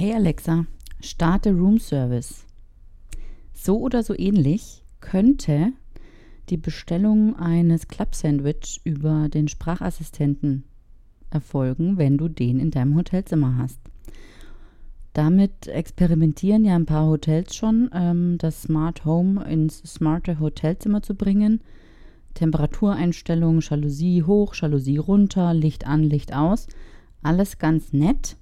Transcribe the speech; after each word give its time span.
Hey 0.00 0.14
Alexa, 0.14 0.64
starte 1.02 1.50
Room 1.50 1.78
Service. 1.78 2.46
So 3.52 3.78
oder 3.80 4.02
so 4.02 4.18
ähnlich 4.18 4.82
könnte 5.00 5.74
die 6.48 6.56
Bestellung 6.56 7.36
eines 7.36 7.86
Club 7.86 8.14
Sandwich 8.14 8.80
über 8.84 9.28
den 9.28 9.46
Sprachassistenten 9.46 10.64
erfolgen, 11.28 11.98
wenn 11.98 12.16
du 12.16 12.28
den 12.28 12.60
in 12.60 12.70
deinem 12.70 12.96
Hotelzimmer 12.96 13.58
hast. 13.58 13.78
Damit 15.12 15.66
experimentieren 15.66 16.64
ja 16.64 16.76
ein 16.76 16.86
paar 16.86 17.06
Hotels 17.06 17.54
schon, 17.54 17.90
ähm, 17.92 18.38
das 18.38 18.62
Smart 18.62 19.04
Home 19.04 19.44
ins 19.44 19.80
smarte 19.80 20.40
Hotelzimmer 20.40 21.02
zu 21.02 21.14
bringen. 21.14 21.60
Temperatureinstellungen, 22.32 23.60
Jalousie 23.60 24.22
hoch, 24.22 24.54
Jalousie 24.54 24.96
runter, 24.96 25.52
Licht 25.52 25.86
an, 25.86 26.02
Licht 26.02 26.34
aus. 26.34 26.68
Alles 27.22 27.58
ganz 27.58 27.92
nett, 27.92 28.38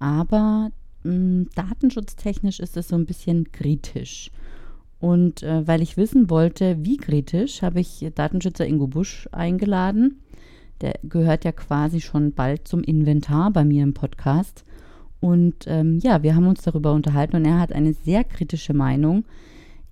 aber 0.00 0.72
mh, 1.02 1.12
hm, 1.12 1.48
datenschutztechnisch 1.54 2.60
ist 2.60 2.76
es 2.76 2.88
so 2.88 2.96
ein 2.96 3.06
bisschen 3.06 3.52
kritisch. 3.52 4.30
Und 5.00 5.42
äh, 5.42 5.66
weil 5.66 5.82
ich 5.82 5.96
wissen 5.96 6.28
wollte, 6.28 6.84
wie 6.84 6.96
kritisch, 6.96 7.62
habe 7.62 7.80
ich 7.80 8.10
Datenschützer 8.14 8.66
Ingo 8.66 8.88
Busch 8.88 9.28
eingeladen. 9.32 10.20
Der 10.80 10.98
gehört 11.02 11.44
ja 11.44 11.52
quasi 11.52 12.00
schon 12.00 12.32
bald 12.32 12.66
zum 12.66 12.82
Inventar 12.82 13.52
bei 13.52 13.64
mir 13.64 13.82
im 13.82 13.94
Podcast. 13.94 14.64
Und 15.20 15.64
ähm, 15.66 15.98
ja, 15.98 16.22
wir 16.22 16.34
haben 16.34 16.46
uns 16.46 16.62
darüber 16.62 16.92
unterhalten 16.92 17.36
und 17.36 17.44
er 17.44 17.58
hat 17.58 17.72
eine 17.72 17.92
sehr 17.92 18.24
kritische 18.24 18.74
Meinung. 18.74 19.24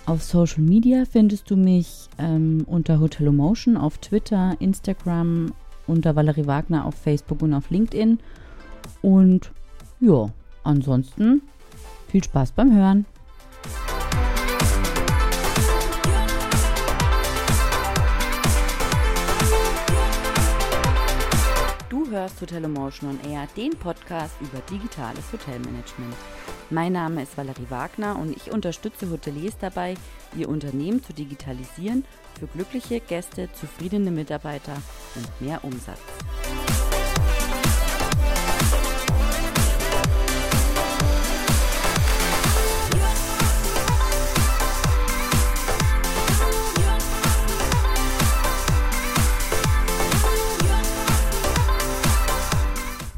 Auf 0.06 0.22
Social 0.22 0.62
Media 0.62 1.04
findest 1.04 1.50
du 1.50 1.56
mich 1.56 2.08
ähm, 2.18 2.64
unter 2.66 3.00
Hotelomotion 3.00 3.76
auf 3.76 3.98
Twitter, 3.98 4.56
Instagram, 4.60 5.52
unter 5.86 6.16
Valerie 6.16 6.46
Wagner 6.46 6.84
auf 6.84 6.94
Facebook 6.94 7.42
und 7.42 7.54
auf 7.54 7.70
LinkedIn. 7.70 8.18
Und 9.02 9.50
ja, 10.00 10.30
ansonsten 10.64 11.42
viel 12.08 12.24
Spaß 12.24 12.52
beim 12.52 12.74
Hören. 12.74 13.06
Du 21.88 22.10
hörst 22.10 22.40
Hotel 22.40 22.64
Emotion 22.64 23.10
on 23.10 23.30
Air, 23.30 23.48
den 23.56 23.70
Podcast 23.70 24.34
über 24.40 24.60
digitales 24.70 25.32
Hotelmanagement. 25.32 26.14
Mein 26.70 26.92
Name 26.92 27.22
ist 27.22 27.36
Valerie 27.36 27.66
Wagner 27.68 28.18
und 28.18 28.36
ich 28.36 28.52
unterstütze 28.52 29.10
Hoteliers 29.10 29.56
dabei, 29.58 29.94
ihr 30.36 30.48
Unternehmen 30.48 31.02
zu 31.02 31.12
digitalisieren 31.12 32.04
für 32.38 32.46
glückliche 32.46 33.00
Gäste, 33.00 33.48
zufriedene 33.52 34.10
Mitarbeiter 34.10 34.76
und 35.14 35.40
mehr 35.40 35.64
Umsatz. 35.64 36.00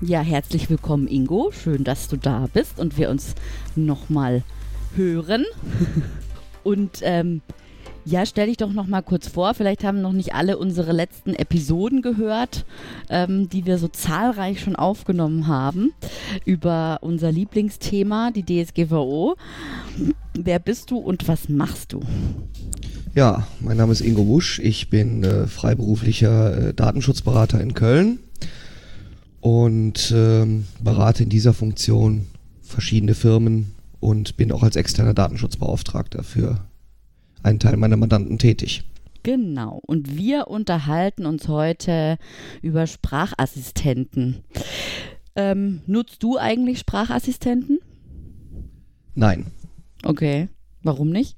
Ja, 0.09 0.23
herzlich 0.23 0.71
willkommen, 0.71 1.07
Ingo. 1.07 1.51
Schön, 1.53 1.85
dass 1.85 2.09
du 2.09 2.17
da 2.17 2.49
bist 2.51 2.81
und 2.81 2.97
wir 2.97 3.11
uns 3.11 3.35
nochmal 3.77 4.43
hören. 4.97 5.45
und 6.65 7.01
ähm, 7.03 7.43
ja, 8.07 8.25
stell 8.25 8.47
dich 8.47 8.57
doch 8.57 8.73
noch 8.73 8.87
mal 8.87 9.03
kurz 9.03 9.29
vor. 9.29 9.53
Vielleicht 9.53 9.85
haben 9.85 10.01
noch 10.01 10.15
nicht 10.15 10.35
alle 10.35 10.57
unsere 10.57 10.93
letzten 10.93 11.35
Episoden 11.35 12.01
gehört, 12.01 12.65
ähm, 13.11 13.51
die 13.51 13.67
wir 13.67 13.77
so 13.77 13.87
zahlreich 13.87 14.61
schon 14.63 14.77
aufgenommen 14.77 15.47
haben 15.47 15.93
über 16.47 17.01
unser 17.03 17.31
Lieblingsthema, 17.31 18.31
die 18.31 18.47
DSGVO. 18.65 19.37
Wer 20.33 20.59
bist 20.59 20.91
du 20.91 20.97
und 20.97 21.29
was 21.29 21.51
machst 21.51 21.93
du? 21.93 22.01
Ja, 23.15 23.47
mein 23.61 23.77
Name 23.77 23.93
ist 23.93 24.01
Ingo 24.01 24.25
Busch. 24.25 24.59
Ich 24.59 24.89
bin 24.89 25.23
äh, 25.23 25.47
freiberuflicher 25.47 26.69
äh, 26.69 26.73
Datenschutzberater 26.73 27.61
in 27.61 27.75
Köln 27.75 28.21
und 29.41 30.13
ähm, 30.15 30.67
berate 30.83 31.23
in 31.23 31.29
dieser 31.29 31.55
Funktion 31.55 32.27
verschiedene 32.61 33.15
Firmen 33.15 33.75
und 34.01 34.37
bin 34.37 34.53
auch 34.53 34.63
als 34.63 34.77
externer 34.77 35.15
Datenschutzbeauftragter 35.15 36.23
für 36.23 36.61
einen 37.43 37.59
Teil 37.59 37.77
meiner 37.77 37.97
Mandanten 37.97 38.39
tätig. 38.39 38.85
Genau. 39.23 39.81
Und 39.87 40.17
wir 40.17 40.49
unterhalten 40.49 41.27
uns 41.27 41.49
heute 41.49 42.19
über 42.63 42.87
Sprachassistenten. 42.87 44.45
Ähm, 45.37 45.83
nutzt 45.87 46.23
du 46.23 46.39
eigentlich 46.39 46.79
Sprachassistenten? 46.79 47.79
Nein. 49.15 49.47
Okay. 50.05 50.49
Warum 50.83 51.11
nicht? 51.11 51.37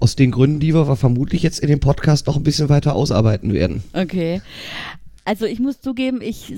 Aus 0.00 0.16
den 0.16 0.30
Gründen, 0.30 0.60
die 0.60 0.74
wir 0.74 0.96
vermutlich 0.96 1.42
jetzt 1.42 1.60
in 1.60 1.68
dem 1.68 1.80
Podcast 1.80 2.26
noch 2.26 2.36
ein 2.36 2.42
bisschen 2.42 2.68
weiter 2.68 2.94
ausarbeiten 2.94 3.52
werden. 3.52 3.82
Okay. 3.92 4.40
Also 5.24 5.46
ich 5.46 5.60
muss 5.60 5.80
zugeben, 5.80 6.20
ich, 6.20 6.52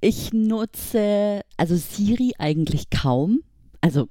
ich 0.00 0.32
nutze 0.32 1.42
also 1.56 1.76
Siri 1.76 2.32
eigentlich 2.38 2.90
kaum. 2.90 3.40
Also 3.80 4.08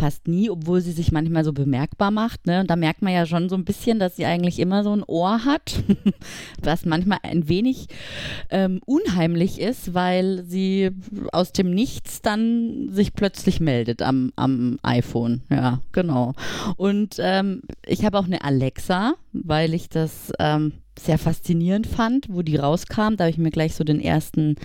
fast 0.00 0.28
nie, 0.28 0.50
obwohl 0.50 0.80
sie 0.80 0.92
sich 0.92 1.12
manchmal 1.12 1.44
so 1.44 1.52
bemerkbar 1.52 2.10
macht. 2.10 2.46
Ne? 2.46 2.60
Und 2.60 2.70
da 2.70 2.76
merkt 2.76 3.02
man 3.02 3.12
ja 3.12 3.26
schon 3.26 3.48
so 3.48 3.56
ein 3.56 3.64
bisschen, 3.64 3.98
dass 3.98 4.16
sie 4.16 4.24
eigentlich 4.24 4.58
immer 4.58 4.82
so 4.82 4.94
ein 4.94 5.04
Ohr 5.06 5.44
hat, 5.44 5.82
was 6.62 6.86
manchmal 6.86 7.18
ein 7.22 7.48
wenig 7.48 7.86
ähm, 8.50 8.80
unheimlich 8.86 9.60
ist, 9.60 9.94
weil 9.94 10.44
sie 10.44 10.90
aus 11.32 11.52
dem 11.52 11.70
Nichts 11.70 12.22
dann 12.22 12.88
sich 12.90 13.14
plötzlich 13.14 13.60
meldet 13.60 14.02
am, 14.02 14.32
am 14.36 14.78
iPhone. 14.82 15.42
Ja, 15.50 15.80
genau. 15.92 16.32
Und 16.76 17.16
ähm, 17.18 17.62
ich 17.86 18.04
habe 18.04 18.18
auch 18.18 18.24
eine 18.26 18.42
Alexa, 18.42 19.14
weil 19.32 19.74
ich 19.74 19.88
das 19.88 20.32
ähm, 20.38 20.72
sehr 20.98 21.18
faszinierend 21.18 21.86
fand, 21.86 22.26
wo 22.30 22.42
die 22.42 22.56
rauskam. 22.56 23.16
Da 23.16 23.24
habe 23.24 23.30
ich 23.30 23.38
mir 23.38 23.50
gleich 23.50 23.74
so 23.74 23.84
den 23.84 24.00
ersten 24.00 24.56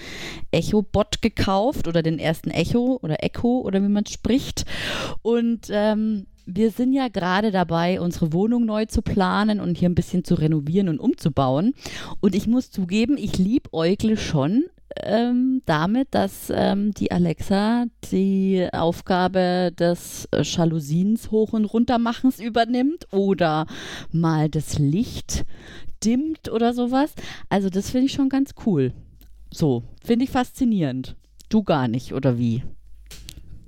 Echo-Bot 0.52 1.22
gekauft 1.22 1.88
oder 1.88 2.04
den 2.04 2.20
ersten 2.20 2.50
Echo 2.50 3.00
oder 3.02 3.24
Echo 3.24 3.62
oder 3.62 3.82
wie 3.82 3.90
man 3.90 4.06
spricht. 4.06 4.66
Und 5.22 5.68
ähm, 5.70 6.28
wir 6.46 6.72
sind 6.72 6.94
ja 6.94 7.08
gerade 7.08 7.52
dabei, 7.52 8.00
unsere 8.00 8.34
Wohnung 8.34 8.66
neu 8.66 8.86
zu 8.86 9.02
planen 9.02 9.60
und 9.60 9.78
hier 9.78 9.90
ein 9.90 9.96
bisschen 9.96 10.24
zu 10.24 10.36
renovieren 10.36 10.90
und 10.90 11.00
umzubauen. 11.00 11.74
Und 12.20 12.36
ich 12.36 12.48
muss 12.48 12.70
zugeben, 12.70 13.18
ich 13.18 13.38
liebäugle 13.38 14.18
schon 14.18 14.66
ähm, 14.98 15.62
damit, 15.66 16.10
dass 16.12 16.52
ähm, 16.54 16.94
die 16.94 17.12
Alexa 17.12 17.86
die 18.12 18.68
Aufgabe 18.72 19.72
des 19.78 20.28
äh, 20.32 20.42
Jalousiens 20.44 21.32
hoch 21.32 21.54
und 21.54 21.66
runtermachens 21.66 22.40
übernimmt 22.40 23.08
oder 23.12 23.66
mal 24.12 24.50
das 24.50 24.80
Licht 24.80 25.46
dimmt 26.04 26.52
oder 26.52 26.74
sowas. 26.74 27.14
Also 27.50 27.70
das 27.70 27.90
finde 27.90 28.08
ich 28.08 28.14
schon 28.14 28.30
ganz 28.30 28.52
cool. 28.66 28.94
So, 29.52 29.84
finde 30.04 30.26
ich 30.26 30.32
faszinierend. 30.32 31.16
Du 31.50 31.64
gar 31.64 31.88
nicht, 31.88 32.14
oder 32.14 32.38
wie? 32.38 32.64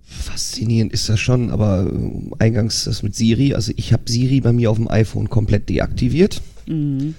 Faszinierend 0.02 0.94
ist 0.94 1.10
das 1.10 1.20
schon, 1.20 1.52
aber 1.52 1.92
äh, 1.92 2.32
eingangs 2.40 2.86
das 2.86 3.04
mit 3.04 3.16
Siri, 3.16 3.54
also 3.54 3.72
ich 3.76 3.94
habe 3.94 4.04
Siri 4.10 4.42
bei 4.42 4.54
mir 4.54 4.72
auf 4.72 4.78
dem 4.78 4.90
iPhone 4.90 5.30
komplett 5.30 5.70
deaktiviert. 5.70 6.42
Mhm. 6.66 7.16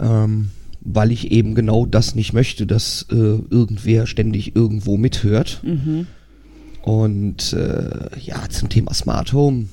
Ähm, 0.00 0.50
weil 0.84 1.12
ich 1.12 1.30
eben 1.30 1.54
genau 1.54 1.86
das 1.86 2.14
nicht 2.14 2.32
möchte, 2.32 2.66
dass 2.66 3.06
äh, 3.10 3.14
irgendwer 3.14 4.06
ständig 4.06 4.56
irgendwo 4.56 4.96
mithört. 4.96 5.60
Mhm. 5.62 6.06
Und 6.82 7.52
äh, 7.52 8.18
ja, 8.20 8.48
zum 8.48 8.68
Thema 8.68 8.92
Smart 8.92 9.32
Home, 9.32 9.66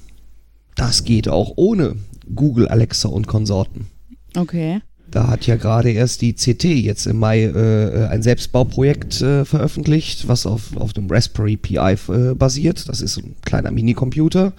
das 0.76 1.04
geht 1.04 1.28
auch 1.28 1.54
ohne 1.56 1.96
Google, 2.34 2.68
Alexa 2.68 3.10
und 3.10 3.26
Konsorten. 3.26 3.88
Okay. 4.36 4.82
Da 5.12 5.28
hat 5.28 5.48
ja 5.48 5.56
gerade 5.56 5.92
erst 5.92 6.22
die 6.22 6.34
CT 6.34 6.66
jetzt 6.66 7.08
im 7.08 7.18
Mai 7.18 7.46
äh, 7.46 8.08
ein 8.08 8.22
Selbstbauprojekt 8.22 9.22
äh, 9.22 9.44
veröffentlicht, 9.44 10.28
was 10.28 10.46
auf, 10.46 10.76
auf 10.78 10.94
dem 10.94 11.10
Raspberry 11.10 11.58
Pi 11.58 11.78
äh, 11.78 12.36
basiert. 12.36 12.88
Das 12.88 13.02
ist 13.02 13.18
ein 13.18 13.36
kleiner 13.44 13.72
Minicomputer, 13.72 14.54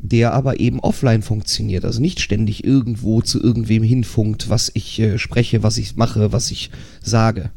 der 0.00 0.32
aber 0.32 0.60
eben 0.60 0.80
offline 0.80 1.20
funktioniert. 1.20 1.84
Also 1.84 2.00
nicht 2.00 2.20
ständig 2.20 2.64
irgendwo 2.64 3.20
zu 3.20 3.42
irgendwem 3.42 3.82
hinfunkt, 3.82 4.48
was 4.48 4.70
ich 4.72 4.98
äh, 4.98 5.18
spreche, 5.18 5.62
was 5.62 5.76
ich 5.76 5.96
mache, 5.96 6.32
was 6.32 6.50
ich 6.50 6.70
sage. 7.02 7.50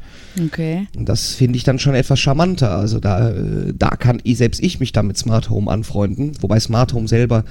Okay. 0.45 0.87
Und 0.97 1.07
das 1.07 1.35
finde 1.35 1.55
ich 1.55 1.63
dann 1.63 1.79
schon 1.79 1.95
etwas 1.95 2.19
charmanter. 2.19 2.71
Also 2.71 2.99
da, 2.99 3.29
äh, 3.29 3.73
da 3.73 3.91
kann 3.91 4.19
ich, 4.23 4.37
selbst 4.37 4.61
ich 4.61 4.81
mich 4.81 4.91
dann 4.91 5.07
mit 5.07 5.17
Smart 5.17 5.49
Home 5.49 5.71
anfreunden. 5.71 6.33
Wobei 6.41 6.59
Smart 6.59 6.93
Home 6.93 7.07
selber 7.07 7.45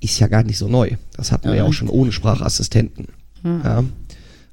ist 0.00 0.18
ja 0.18 0.28
gar 0.28 0.44
nicht 0.44 0.58
so 0.58 0.68
neu. 0.68 0.92
Das 1.16 1.32
hatten 1.32 1.48
wir 1.48 1.56
ja 1.56 1.64
auch 1.64 1.72
schon 1.72 1.88
ohne 1.88 2.12
Sprachassistenten. 2.12 3.06
Ja. 3.44 3.84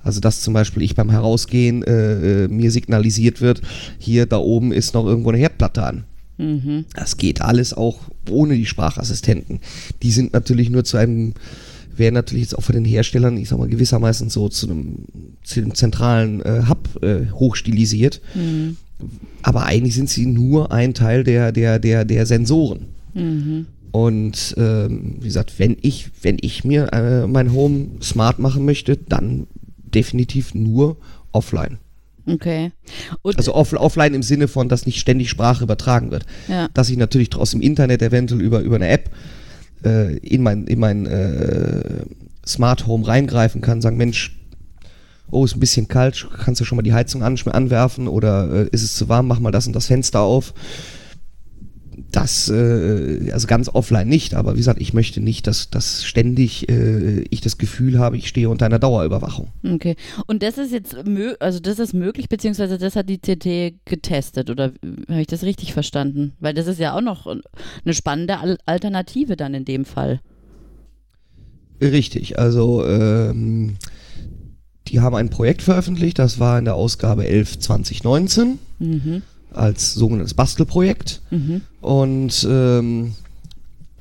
Also 0.04 0.20
dass 0.20 0.42
zum 0.42 0.54
Beispiel 0.54 0.84
ich 0.84 0.96
beim 0.96 1.10
Herausgehen 1.10 1.84
äh, 1.84 2.44
äh, 2.44 2.48
mir 2.48 2.72
signalisiert 2.72 3.42
wird, 3.42 3.62
hier 3.98 4.28
da 4.28 4.38
oben 4.38 4.72
ist 4.72 4.94
noch 4.94 5.06
irgendwo 5.06 5.30
eine 5.30 5.40
Herdplatte 5.40 5.84
an. 5.84 6.04
Mhm. 6.38 6.86
Das 6.94 7.18
geht 7.18 7.42
alles 7.42 7.74
auch 7.74 8.00
ohne 8.30 8.56
die 8.56 8.68
Sprachassistenten. 8.68 9.60
Die 10.04 10.12
sind 10.12 10.34
natürlich 10.34 10.70
nur 10.70 10.84
zu 10.84 10.98
einem, 10.98 11.34
werden 11.96 12.14
natürlich 12.14 12.44
jetzt 12.44 12.58
auch 12.58 12.64
von 12.64 12.76
den 12.76 12.86
Herstellern, 12.86 13.38
ich 13.38 13.50
sag 13.50 13.58
mal, 13.58 13.68
gewissermaßen 13.68 14.30
so 14.30 14.48
zu 14.48 14.70
einem, 14.70 15.06
zu 15.44 15.60
einem 15.60 15.74
zentralen 15.74 16.42
äh, 16.44 16.64
Hub 16.70 17.02
äh, 17.02 17.32
hochstilisiert. 17.32 18.22
Mhm. 18.36 18.78
Aber 19.42 19.66
eigentlich 19.66 19.96
sind 19.96 20.10
sie 20.10 20.28
nur 20.28 20.72
ein 20.72 20.94
Teil 20.94 21.24
der, 21.24 21.52
der, 21.52 21.80
der, 21.80 22.06
der 22.06 22.26
Sensoren. 22.26 22.88
Mhm. 23.16 23.66
Und 23.96 24.56
ähm, 24.58 25.16
wie 25.22 25.28
gesagt, 25.28 25.58
wenn 25.58 25.78
ich, 25.82 26.10
wenn 26.22 26.38
ich 26.42 26.66
mir 26.66 26.92
äh, 26.92 27.28
mein 27.28 27.54
Home 27.54 27.92
smart 28.02 28.40
machen 28.40 28.66
möchte, 28.66 28.98
dann 28.98 29.48
definitiv 29.78 30.54
nur 30.54 30.98
offline. 31.32 31.78
Okay. 32.28 32.74
Und, 33.22 33.38
Also 33.38 33.56
off, 33.56 33.72
offline 33.72 34.14
im 34.14 34.22
Sinne 34.22 34.50
von, 34.50 34.68
dass 34.68 34.86
nicht 34.86 35.00
ständig 35.00 35.30
Sprache 35.30 35.64
übertragen 35.64 36.12
wird. 36.12 36.26
ja. 36.50 36.68
Dass 36.74 36.90
ich 36.90 36.98
natürlich 36.98 37.34
aus 37.38 37.52
dem 37.52 37.62
Internet 37.62 38.02
eventuell 38.02 38.42
über, 38.42 38.60
über 38.60 38.76
eine 38.76 38.90
App 38.90 39.12
äh, 39.86 40.18
in 40.18 40.44
mein, 40.44 40.68
in 40.68 40.80
mein 40.80 41.06
äh, 41.06 42.04
Smart 42.46 42.88
Home 42.88 43.08
reingreifen 43.08 43.62
kann, 43.62 43.82
sagen, 43.82 43.96
Mensch, 43.96 44.38
oh, 45.32 45.46
ist 45.46 45.56
ein 45.56 45.62
bisschen 45.62 45.88
kalt, 45.88 46.28
kannst 46.44 46.60
du 46.60 46.66
schon 46.66 46.76
mal 46.76 46.82
die 46.82 46.94
Heizung 46.94 47.24
an, 47.24 47.38
anwerfen 47.46 48.10
oder 48.10 48.66
äh, 48.66 48.70
ist 48.74 48.84
es 48.84 48.96
zu 48.96 49.08
warm, 49.08 49.28
mach 49.28 49.40
mal 49.40 49.52
das 49.52 49.68
und 49.68 49.74
das 49.74 49.88
Fenster 49.88 50.20
auf. 50.20 50.54
Das, 52.12 52.50
äh, 52.50 53.30
also 53.34 53.46
ganz 53.48 53.68
offline 53.68 54.08
nicht, 54.08 54.36
aber 54.36 54.54
wie 54.54 54.60
gesagt, 54.60 54.80
ich 54.80 54.94
möchte 54.94 55.20
nicht, 55.20 55.48
dass, 55.48 55.70
dass 55.70 56.06
ständig 56.06 56.70
äh, 56.70 57.22
ich 57.30 57.42
das 57.42 57.58
Gefühl 57.58 58.00
habe, 58.00 58.16
ich 58.16 58.30
stehe 58.30 58.48
unter 58.50 58.66
einer 58.66 58.80
Dauerüberwachung. 58.80 59.50
Okay. 59.70 59.96
Und 60.26 60.42
das 60.42 60.58
ist 60.58 60.72
jetzt 60.72 60.96
also 61.40 61.60
das 61.60 61.80
ist 61.80 61.94
möglich, 61.94 62.30
beziehungsweise 62.30 62.78
das 62.78 62.96
hat 62.96 63.10
die 63.10 63.18
CT 63.18 63.86
getestet, 63.86 64.50
oder 64.50 64.72
habe 65.10 65.22
ich 65.22 65.28
das 65.28 65.44
richtig 65.44 65.74
verstanden? 65.74 66.34
Weil 66.40 66.54
das 66.54 66.68
ist 66.68 66.80
ja 66.80 66.96
auch 66.96 67.02
noch 67.02 67.28
eine 67.28 67.94
spannende 67.94 68.38
Al 68.40 68.58
Alternative 68.66 69.36
dann 69.36 69.54
in 69.54 69.66
dem 69.66 69.84
Fall. 69.84 70.22
Richtig, 71.82 72.40
also 72.40 72.86
ähm, 72.86 73.76
die 74.88 75.02
haben 75.02 75.16
ein 75.16 75.30
Projekt 75.30 75.62
veröffentlicht, 75.62 76.20
das 76.20 76.40
war 76.40 76.58
in 76.58 76.66
der 76.66 76.76
Ausgabe 76.76 77.28
11 77.28 77.60
2019 77.60 78.60
Mhm. 78.80 79.22
als 79.52 79.94
sogenanntes 79.94 80.34
Bastelprojekt 80.34 81.22
Mhm. 81.32 81.62
Und 81.86 82.48
ähm, 82.50 83.14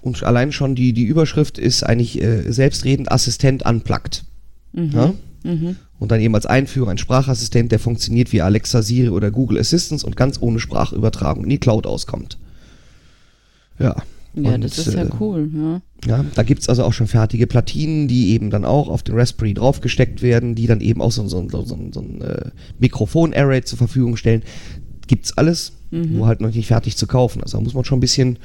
und 0.00 0.22
allein 0.22 0.52
schon 0.52 0.74
die 0.74 0.94
die 0.94 1.04
Überschrift 1.04 1.58
ist 1.58 1.82
eigentlich 1.82 2.20
äh, 2.22 2.50
selbstredend 2.50 3.12
Assistent 3.12 3.64
unplugged. 3.66 4.24
Mhm. 4.72 4.90
Ja? 4.92 5.14
Mhm. 5.44 5.76
Und 5.98 6.10
dann 6.10 6.20
eben 6.20 6.34
als 6.34 6.46
Einführung 6.46 6.88
ein 6.88 6.98
Sprachassistent, 6.98 7.70
der 7.72 7.78
funktioniert 7.78 8.32
wie 8.32 8.40
Alexa, 8.40 8.82
Siri 8.82 9.10
oder 9.10 9.30
Google 9.30 9.58
Assistance 9.58 10.04
und 10.04 10.16
ganz 10.16 10.40
ohne 10.40 10.60
Sprachübertragung 10.60 11.44
in 11.44 11.50
die 11.50 11.58
Cloud 11.58 11.86
auskommt. 11.86 12.38
Ja. 13.78 13.96
Ja, 14.36 14.54
Und, 14.54 14.64
das 14.64 14.78
ist 14.78 14.94
ja 14.94 15.04
äh, 15.04 15.10
cool, 15.20 15.48
ja. 15.54 15.82
Ja, 16.06 16.24
da 16.34 16.42
gibt's 16.42 16.68
also 16.68 16.82
auch 16.84 16.92
schon 16.92 17.06
fertige 17.06 17.46
Platinen, 17.46 18.08
die 18.08 18.30
eben 18.30 18.50
dann 18.50 18.64
auch 18.64 18.88
auf 18.88 19.02
den 19.04 19.14
Raspberry 19.14 19.54
draufgesteckt 19.54 20.22
werden, 20.22 20.56
die 20.56 20.66
dann 20.66 20.80
eben 20.80 21.00
auch 21.00 21.12
so, 21.12 21.28
so, 21.28 21.48
so, 21.48 21.64
so, 21.64 21.78
so 21.92 22.00
ein 22.00 22.20
äh, 22.20 22.50
Mikrofon-Array 22.80 23.62
zur 23.62 23.78
Verfügung 23.78 24.16
stellen. 24.16 24.42
Gibt's 25.06 25.38
alles, 25.38 25.72
Mhm. 25.94 26.16
nur 26.16 26.26
halt 26.26 26.40
noch 26.40 26.52
nicht 26.52 26.66
fertig 26.66 26.96
zu 26.96 27.06
kaufen. 27.06 27.42
Also 27.42 27.58
da 27.58 27.64
muss 27.64 27.74
man 27.74 27.84
schon 27.84 27.98
ein 27.98 28.00
bisschen 28.00 28.38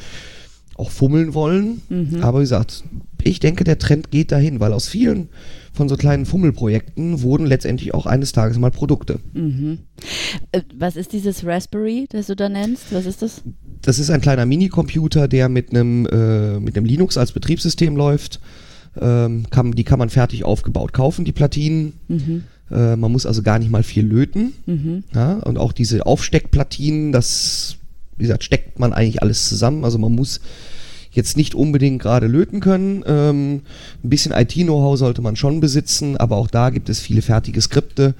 auch 0.79 0.91
fummeln 0.91 1.33
wollen. 1.33 1.81
Mhm. 1.89 2.21
Aber 2.21 2.39
wie 2.39 2.43
gesagt, 2.43 2.83
ich 3.23 3.39
denke, 3.39 3.65
der 3.65 3.79
Trend 3.79 4.11
geht 4.11 4.31
dahin, 4.31 4.59
weil 4.59 4.71
aus 4.71 4.87
vielen 4.87 5.29
von 5.73 5.89
so 5.89 5.97
kleinen 5.97 6.25
Fummelprojekten 6.25 7.21
wurden 7.21 7.45
letztendlich 7.45 7.93
auch 7.93 8.05
eines 8.05 8.31
Tages 8.31 8.57
mal 8.57 8.71
Produkte. 8.71 9.19
Mhm. 9.33 9.79
Äh, 10.51 10.61
was 10.75 10.95
ist 10.95 11.11
dieses 11.13 11.45
Raspberry, 11.45 12.07
das 12.09 12.27
du 12.27 12.35
da 12.35 12.49
nennst? 12.49 12.93
Was 12.93 13.05
ist 13.05 13.21
das? 13.21 13.41
Das 13.81 13.99
ist 13.99 14.09
ein 14.09 14.21
kleiner 14.21 14.45
Minicomputer, 14.45 15.27
der 15.27 15.49
mit 15.49 15.71
einem 15.71 16.05
äh, 16.05 16.59
mit 16.59 16.75
einem 16.77 16.85
Linux 16.85 17.17
als 17.17 17.33
Betriebssystem 17.33 17.95
läuft. 17.95 18.39
Ähm, 18.99 19.45
kann, 19.51 19.73
die 19.73 19.83
kann 19.83 19.99
man 19.99 20.09
fertig 20.09 20.43
aufgebaut 20.43 20.93
kaufen, 20.93 21.23
die 21.23 21.31
Platinen. 21.31 21.93
Mhm. 22.07 22.43
Äh, 22.71 22.95
man 22.95 23.11
muss 23.11 23.25
also 23.25 23.41
gar 23.41 23.59
nicht 23.59 23.71
mal 23.71 23.83
viel 23.83 24.05
löten. 24.05 24.53
Mhm. 24.65 25.03
Ja? 25.13 25.33
Und 25.33 25.57
auch 25.57 25.71
diese 25.73 26.05
Aufsteckplatinen, 26.05 27.11
das, 27.11 27.77
wie 28.17 28.23
gesagt, 28.23 28.43
steckt 28.43 28.79
man 28.79 28.93
eigentlich 28.93 29.21
alles 29.21 29.47
zusammen. 29.47 29.83
Also 29.83 29.97
man 29.97 30.13
muss 30.13 30.39
jetzt 31.11 31.37
nicht 31.37 31.55
unbedingt 31.55 32.01
gerade 32.01 32.27
löten 32.27 32.59
können. 32.59 33.03
Ähm, 33.05 33.61
ein 34.03 34.09
bisschen 34.09 34.31
IT-Know-how 34.31 34.97
sollte 34.97 35.21
man 35.21 35.35
schon 35.35 35.59
besitzen, 35.59 36.17
aber 36.17 36.37
auch 36.37 36.47
da 36.47 36.69
gibt 36.69 36.89
es 36.89 36.99
viele 36.99 37.21
fertige 37.21 37.61
Skripte, 37.61 38.13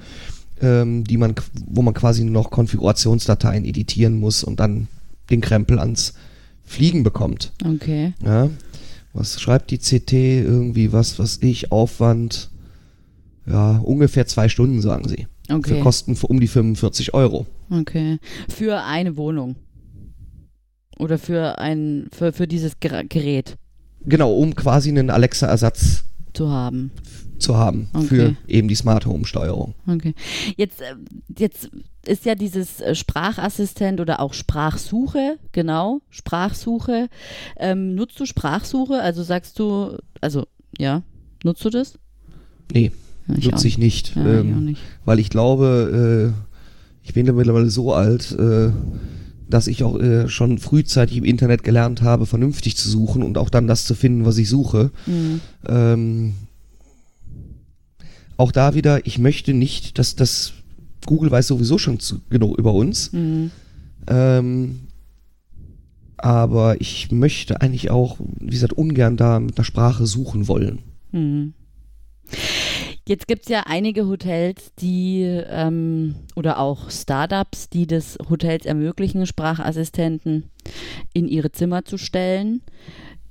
ähm, 0.60 1.04
die 1.04 1.16
man, 1.16 1.34
wo 1.66 1.82
man 1.82 1.94
quasi 1.94 2.24
nur 2.24 2.32
noch 2.32 2.50
Konfigurationsdateien 2.50 3.64
editieren 3.64 4.18
muss 4.18 4.42
und 4.42 4.60
dann 4.60 4.88
den 5.30 5.40
Krempel 5.40 5.78
ans 5.78 6.14
Fliegen 6.64 7.02
bekommt. 7.02 7.52
Okay. 7.64 8.12
Ja? 8.24 8.50
Was 9.12 9.40
schreibt 9.40 9.70
die 9.70 9.78
CT? 9.78 10.12
Irgendwie 10.12 10.92
was, 10.92 11.18
was 11.18 11.38
ich, 11.42 11.72
Aufwand? 11.72 12.50
Ja, 13.46 13.78
ungefähr 13.78 14.26
zwei 14.26 14.48
Stunden, 14.48 14.80
sagen 14.80 15.08
sie. 15.08 15.26
Für 15.48 15.54
Okay. 15.56 15.80
Kosten 15.80 16.14
für 16.14 16.28
um 16.28 16.38
die 16.38 16.46
45 16.46 17.12
Euro. 17.14 17.46
Okay. 17.70 18.18
Für 18.48 18.84
eine 18.84 19.16
Wohnung. 19.16 19.56
Oder 20.98 21.18
für 21.18 21.58
ein, 21.58 22.08
für, 22.12 22.32
für 22.32 22.46
dieses 22.46 22.78
Ger 22.78 23.04
Gerät 23.04 23.56
Genau, 24.04 24.32
um 24.32 24.54
quasi 24.54 24.90
einen 24.90 25.10
Alexa-Ersatz 25.10 26.04
zu 26.32 26.50
haben. 26.50 26.90
zu 27.38 27.56
haben 27.56 27.88
Okay. 27.94 28.06
für 28.06 28.36
eben 28.46 28.68
die 28.68 28.74
Smart 28.76 29.04
Home 29.06 29.24
Steuerung. 29.26 29.74
Okay. 29.86 30.14
Jetzt, 30.56 30.80
äh, 30.80 30.94
jetzt 31.38 31.70
ist 32.06 32.24
ja 32.24 32.34
dieses 32.34 32.80
äh, 32.80 32.94
Sprachassistent 32.94 34.00
oder 34.00 34.20
auch 34.20 34.32
Sprachsuche, 34.34 35.38
genau, 35.52 36.00
Sprachsuche. 36.10 37.08
Ähm, 37.56 37.94
nutzt 37.94 38.20
du 38.20 38.26
Sprachsuche? 38.26 39.00
Also 39.02 39.22
sagst 39.22 39.58
du, 39.58 39.96
also 40.20 40.46
ja, 40.78 41.02
nutzt 41.44 41.64
du 41.64 41.70
das? 41.70 41.98
Nee, 42.72 42.92
Ja, 43.38 43.50
nutze 43.50 43.68
ich 43.68 43.78
nicht, 43.78 44.14
Ja, 44.16 44.22
ich 44.22 44.28
auch 44.28 44.40
ähm, 44.40 44.64
nicht. 44.64 44.80
weil 45.04 45.18
ich 45.18 45.30
glaube, 45.30 46.32
äh, 46.34 47.06
ich 47.06 47.14
bin 47.14 47.26
da 47.26 47.32
mittlerweile 47.32 47.70
so 47.70 47.94
alt, 47.94 48.32
äh, 48.32 48.70
dass 49.48 49.66
ich 49.66 49.82
auch 49.82 49.98
äh, 49.98 50.28
schon 50.28 50.58
frühzeitig 50.58 51.16
im 51.16 51.24
Internet 51.24 51.64
gelernt 51.64 52.02
habe, 52.02 52.26
vernünftig 52.26 52.76
zu 52.76 52.88
suchen 52.88 53.22
und 53.22 53.36
auch 53.36 53.50
dann 53.50 53.66
das 53.66 53.84
zu 53.84 53.94
finden, 53.94 54.24
was 54.24 54.38
ich 54.38 54.48
suche. 54.48 54.90
Mhm. 55.06 55.40
Ähm, 55.68 56.32
auch 58.36 58.52
da 58.52 58.74
wieder, 58.74 59.06
ich 59.06 59.18
möchte 59.18 59.52
nicht, 59.52 59.98
dass 59.98 60.14
das 60.14 60.52
Google 61.04 61.30
weiß 61.30 61.48
sowieso 61.48 61.78
schon 61.78 61.98
zu, 61.98 62.20
genug 62.30 62.58
über 62.58 62.72
uns. 62.72 63.12
Mhm. 63.12 63.50
Ähm, 64.06 64.80
aber 66.16 66.80
ich 66.80 67.10
möchte 67.10 67.60
eigentlich 67.60 67.90
auch, 67.90 68.18
wie 68.38 68.50
gesagt, 68.50 68.74
ungern 68.74 69.16
da 69.16 69.40
mit 69.40 69.56
einer 69.56 69.64
Sprache 69.64 70.06
suchen 70.06 70.48
wollen. 70.48 70.80
Mhm. 71.12 71.54
Jetzt 73.10 73.26
gibt 73.26 73.42
es 73.42 73.48
ja 73.48 73.64
einige 73.66 74.06
Hotels, 74.06 74.72
die 74.78 75.22
ähm, 75.24 76.14
oder 76.36 76.60
auch 76.60 76.92
Startups, 76.92 77.68
die 77.68 77.88
das 77.88 78.16
Hotels 78.30 78.64
ermöglichen, 78.66 79.26
Sprachassistenten 79.26 80.44
in 81.12 81.26
ihre 81.26 81.50
Zimmer 81.50 81.84
zu 81.84 81.98
stellen. 81.98 82.62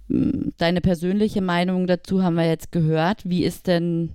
Mm, 0.10 0.50
Deine 0.58 0.82
persönliche 0.82 1.42
Meinung 1.42 1.88
dazu 1.88 2.22
haben 2.22 2.36
wir 2.36 2.46
jetzt 2.46 2.74
gehört. 2.74 3.22
Wie 3.24 3.46
ist 3.46 3.68
denn 3.68 4.10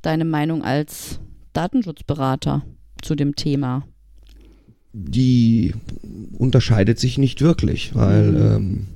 deine 0.00 0.24
Meinung 0.24 0.62
als 0.62 1.18
Datenschutzberater 1.54 2.62
zu 3.02 3.16
dem 3.16 3.34
Thema? 3.34 3.82
Die 4.92 5.74
unterscheidet 6.38 7.00
sich 7.00 7.18
nicht 7.18 7.40
wirklich, 7.40 7.96
weil 7.96 8.30
Mhm. 8.30 8.56
ähm, 8.56 8.86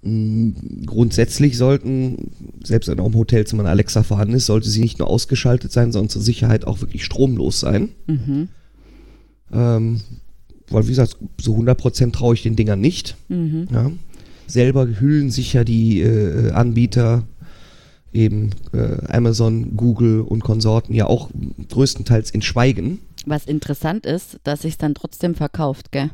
Grundsätzlich 0.00 1.58
sollten, 1.58 2.30
selbst 2.62 2.88
wenn 2.88 3.00
auch 3.00 3.06
im 3.06 3.14
Hotelzimmer 3.14 3.62
eine 3.62 3.70
Alexa 3.70 4.04
vorhanden 4.04 4.34
ist, 4.34 4.46
sollte 4.46 4.68
sie 4.68 4.80
nicht 4.80 5.00
nur 5.00 5.08
ausgeschaltet 5.10 5.72
sein, 5.72 5.90
sondern 5.90 6.08
zur 6.08 6.22
Sicherheit 6.22 6.66
auch 6.66 6.80
wirklich 6.80 7.04
stromlos 7.04 7.60
sein. 7.60 7.90
Mhm. 8.06 8.48
Ähm, 9.52 10.00
weil, 10.70 10.84
wie 10.84 10.90
gesagt, 10.90 11.16
so 11.40 11.56
100% 11.56 12.12
traue 12.12 12.34
ich 12.34 12.42
den 12.42 12.54
Dingern 12.54 12.80
nicht. 12.80 13.16
Mhm. 13.28 13.66
Ja. 13.72 13.90
Selber 14.46 14.86
hüllen 15.00 15.30
sich 15.30 15.52
ja 15.52 15.64
die 15.64 16.00
äh, 16.00 16.52
Anbieter, 16.52 17.26
eben 18.12 18.50
äh, 18.72 19.04
Amazon, 19.08 19.76
Google 19.76 20.20
und 20.20 20.42
Konsorten, 20.42 20.94
ja 20.94 21.06
auch 21.06 21.30
größtenteils 21.68 22.30
in 22.30 22.42
Schweigen. 22.42 23.00
Was 23.26 23.46
interessant 23.46 24.06
ist, 24.06 24.38
dass 24.44 24.62
sich 24.62 24.78
dann 24.78 24.94
trotzdem 24.94 25.34
verkauft, 25.34 25.92
gell? 25.92 26.10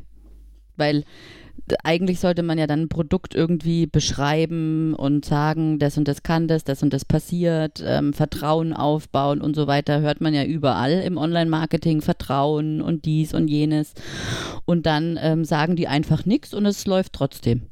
Weil 0.76 1.05
eigentlich 1.82 2.20
sollte 2.20 2.42
man 2.42 2.58
ja 2.58 2.66
dann 2.66 2.82
ein 2.82 2.88
Produkt 2.88 3.34
irgendwie 3.34 3.87
beschreiben 3.87 4.94
und 4.94 5.25
sagen, 5.25 5.78
das 5.78 5.96
und 5.96 6.06
das 6.06 6.23
kann 6.23 6.46
das, 6.46 6.64
das 6.64 6.82
und 6.82 6.92
das 6.92 7.04
passiert, 7.04 7.82
ähm, 7.87 8.12
Vertrauen 8.12 8.73
aufbauen 8.73 9.40
und 9.40 9.56
so 9.56 9.66
weiter, 9.66 10.00
hört 10.00 10.20
man 10.20 10.34
ja 10.34 10.44
überall 10.44 10.92
im 11.00 11.16
Online-Marketing, 11.16 12.02
Vertrauen 12.02 12.82
und 12.82 13.06
dies 13.06 13.32
und 13.32 13.49
jenes. 13.49 13.94
Und 14.66 14.87
dann 14.87 15.18
ähm, 15.20 15.44
sagen 15.44 15.76
die 15.76 15.88
einfach 15.88 16.26
nichts 16.26 16.52
und 16.52 16.66
es 16.66 16.87
läuft 16.87 17.14
trotzdem. 17.14 17.62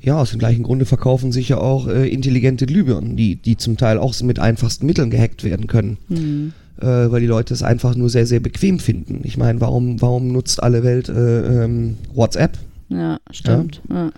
Ja, 0.00 0.20
aus 0.20 0.30
dem 0.30 0.38
gleichen 0.38 0.62
Grunde 0.62 0.86
verkaufen 0.86 1.32
sich 1.32 1.48
ja 1.48 1.58
auch 1.58 1.88
äh, 1.88 2.08
intelligente 2.08 2.66
Glühbirnen, 2.66 3.16
die, 3.16 3.36
die 3.36 3.56
zum 3.56 3.76
Teil 3.76 3.98
auch 3.98 4.18
mit 4.22 4.38
einfachsten 4.38 4.86
Mitteln 4.86 5.10
gehackt 5.10 5.44
werden 5.44 5.66
können. 5.66 5.98
Mhm 6.08 6.52
äh, 6.80 7.10
weil 7.10 7.20
die 7.20 7.26
Leute 7.26 7.54
es 7.54 7.62
einfach 7.62 7.94
nur 7.94 8.10
sehr, 8.10 8.26
sehr 8.26 8.40
bequem 8.40 8.78
finden. 8.78 9.20
Ich 9.24 9.36
meine, 9.36 9.60
warum, 9.60 10.00
warum 10.00 10.32
nutzt 10.32 10.62
alle 10.62 10.82
Welt 10.82 11.08
äh, 11.08 11.64
ähm, 11.64 11.96
WhatsApp? 12.12 12.58
Ja, 12.88 13.18
stimmt. 13.30 13.80
Ja? 13.88 14.12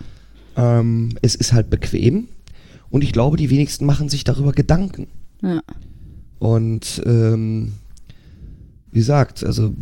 Ja. 0.57 0.81
Ähm, 0.81 1.17
es 1.23 1.35
ist 1.35 1.53
halt 1.53 1.71
bequem 1.71 2.29
und 2.91 3.05
ich 3.05 3.13
glaube, 3.13 3.37
die 3.37 3.51
wenigsten 3.51 3.87
machen 3.87 4.09
sich 4.09 4.25
darüber 4.25 4.53
Gedanken. 4.53 5.07
Ja. 5.43 5.61
Und 6.39 7.03
ähm, 7.07 7.73
wie 8.91 8.99
gesagt, 8.99 9.45
also 9.45 9.73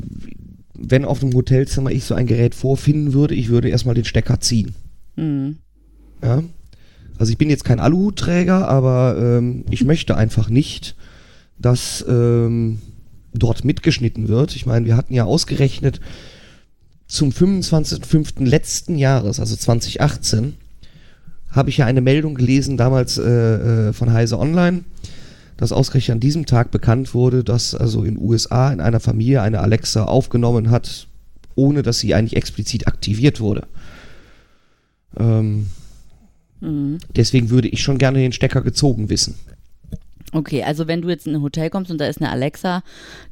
wenn 0.75 1.05
auf 1.05 1.23
einem 1.23 1.35
Hotelzimmer 1.35 1.91
ich 1.91 2.05
so 2.05 2.15
ein 2.15 2.27
Gerät 2.27 2.55
vorfinden 2.55 3.13
würde, 3.13 3.35
ich 3.35 3.49
würde 3.49 3.69
erstmal 3.69 3.95
den 3.95 4.05
Stecker 4.05 4.41
ziehen. 4.41 4.75
Mhm. 5.17 5.57
Ja. 6.23 6.43
Also 7.19 7.33
ich 7.33 7.39
bin 7.39 7.49
jetzt 7.49 7.65
kein 7.65 7.81
Aluhutträger, 7.81 8.69
aber 8.69 9.17
ähm, 9.19 9.65
ich 9.71 9.85
möchte 9.85 10.17
einfach 10.17 10.51
nicht, 10.51 10.97
dass 11.59 12.05
ähm, 12.09 12.81
dort 13.33 13.65
mitgeschnitten 13.65 14.29
wird. 14.29 14.57
Ich 14.57 14.67
meine, 14.67 14.87
wir 14.87 14.97
hatten 14.97 15.15
ja 15.15 15.25
ausgerechnet 15.25 16.01
zum 17.07 17.31
25.05. 17.31 18.45
letzten 18.45 18.99
Jahres, 18.99 19.39
also 19.41 19.55
2018, 19.57 20.55
habe 21.51 21.71
ich 21.71 21.79
ja 21.79 21.87
eine 21.87 22.01
Meldung 22.01 22.35
gelesen, 22.35 22.77
damals 22.77 23.19
äh, 23.19 23.89
äh, 23.89 23.93
von 23.93 24.13
Heise 24.13 24.39
Online, 24.39 24.85
dass 25.57 25.73
ausgerechnet 25.73 26.17
an 26.17 26.21
diesem 26.21 26.47
Tag 26.47 26.71
bekannt 26.71 27.15
wurde, 27.15 27.45
dass 27.45 27.75
also 27.75 28.05
in 28.05 28.19
USA 28.19 28.73
in 28.73 28.81
einer 28.81 29.01
Familie 29.01 29.43
eine 29.43 29.61
Alexa 29.61 30.05
aufgenommen 30.05 30.71
hat, 30.71 31.07
ohne 31.55 31.83
dass 31.83 31.99
sie 31.99 32.15
eigentlich 32.15 32.37
explizit 32.37 32.87
aktiviert 32.87 33.41
wurde. 33.41 33.67
Ähm, 35.19 35.69
mhm. 36.61 36.99
Deswegen 37.15 37.49
würde 37.51 37.69
ich 37.69 37.81
schon 37.81 37.99
gerne 37.99 38.19
den 38.19 38.33
Stecker 38.33 38.61
gezogen 38.61 39.09
wissen. 39.09 39.37
Okay, 40.33 40.63
also 40.63 40.87
wenn 40.87 41.03
du 41.03 41.09
jetzt 41.09 41.27
in 41.27 41.35
ein 41.35 41.43
Hotel 41.43 41.71
kommst 41.71 41.91
und 41.91 41.99
da 41.99 42.07
ist 42.07 42.21
eine 42.21 42.31
Alexa, 42.31 42.83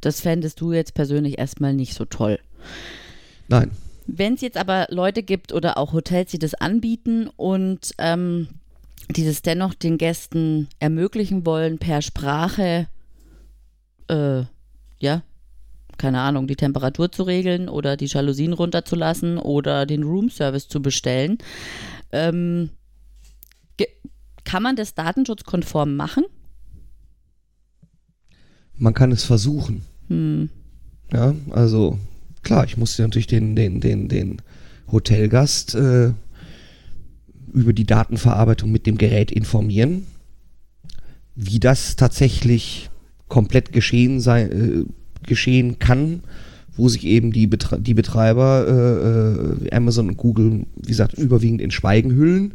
das 0.01 0.21
fändest 0.21 0.61
du 0.61 0.73
jetzt 0.73 0.95
persönlich 0.95 1.39
erstmal 1.39 1.75
nicht 1.75 1.95
so 1.95 2.05
toll. 2.05 2.39
Nein. 3.49 3.71
Wenn 4.07 4.35
es 4.35 4.43
jetzt 4.43 4.57
aber 4.57 4.87
Leute 4.91 5.23
gibt 5.23 5.53
oder 5.53 5.79
auch 5.79 5.93
Hotels, 5.93 6.31
die 6.31 6.39
das 6.39 6.55
anbieten 6.55 7.29
und 7.37 7.93
ähm, 7.99 8.49
dieses 9.11 9.43
dennoch 9.43 9.75
den 9.75 9.99
Gästen 9.99 10.69
ermöglichen 10.79 11.47
wollen, 11.47 11.79
per 11.79 12.03
Sprache, 12.03 12.87
äh, 14.09 14.43
ja, 14.99 15.23
keine 15.97 16.21
Ahnung, 16.21 16.47
die 16.47 16.57
Temperatur 16.57 17.11
zu 17.13 17.23
regeln 17.23 17.69
oder 17.69 17.97
die 17.97 18.07
Jalousien 18.07 18.53
runterzulassen 18.53 19.39
oder 19.39 19.87
den 19.87 20.03
Roomservice 20.03 20.69
zu 20.69 20.83
bestellen, 20.83 21.39
ähm, 22.13 22.71
kann 24.45 24.63
man 24.63 24.77
das 24.77 24.95
datenschutzkonform 24.95 25.97
machen? 25.97 26.25
Man 28.79 28.95
kann 28.95 29.13
es 29.13 29.25
versuchen. 29.25 29.83
Hm. 30.09 30.49
Ja, 31.13 31.35
also 31.51 31.99
klar, 32.43 32.65
ich 32.65 32.77
musste 32.77 33.03
natürlich 33.03 33.27
den, 33.27 33.57
den, 33.57 33.81
den, 33.81 34.09
den 34.09 34.43
Hotelgast 34.91 35.75
äh, 35.75 36.13
über 37.53 37.73
die 37.73 37.87
Datenverarbeitung 37.87 38.71
mit 38.71 38.87
dem 38.87 38.99
Gerät 38.99 39.31
informieren. 39.31 40.07
Wie 41.37 41.61
das 41.61 41.97
tatsächlich 41.97 42.91
komplett 43.29 43.73
geschehen 43.73 44.21
sein, 44.21 44.53
äh, 44.53 45.27
geschehen 45.27 45.79
kann, 45.79 46.23
wo 46.77 46.89
sich 46.89 47.05
eben 47.05 47.33
die, 47.33 47.47
Betre 47.47 47.81
die 47.81 47.95
Betreiber 47.95 48.67
äh, 48.67 49.67
äh 49.67 49.75
Amazon 49.75 50.09
und 50.09 50.17
Google, 50.17 50.67
wie 50.77 50.89
gesagt, 50.89 51.15
überwiegend 51.15 51.61
in 51.61 51.71
Schweigen 51.71 52.13
hüllen 52.13 52.55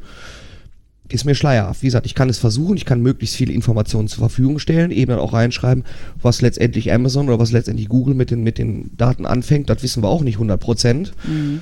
ist 1.09 1.25
mir 1.25 1.35
schleierhaft. 1.35 1.81
Wie 1.81 1.87
gesagt, 1.87 2.05
ich 2.05 2.15
kann 2.15 2.29
es 2.29 2.37
versuchen, 2.37 2.77
ich 2.77 2.85
kann 2.85 3.01
möglichst 3.01 3.35
viele 3.35 3.53
Informationen 3.53 4.07
zur 4.07 4.19
Verfügung 4.19 4.59
stellen, 4.59 4.91
eben 4.91 5.11
dann 5.11 5.19
auch 5.19 5.33
reinschreiben, 5.33 5.83
was 6.21 6.41
letztendlich 6.41 6.91
Amazon 6.93 7.27
oder 7.27 7.39
was 7.39 7.51
letztendlich 7.51 7.89
Google 7.89 8.13
mit 8.13 8.31
den, 8.31 8.43
mit 8.43 8.57
den 8.57 8.91
Daten 8.95 9.25
anfängt, 9.25 9.69
das 9.69 9.83
wissen 9.83 10.03
wir 10.03 10.09
auch 10.09 10.21
nicht 10.21 10.35
100 10.35 10.59
Prozent. 10.59 11.13
Mhm. 11.27 11.61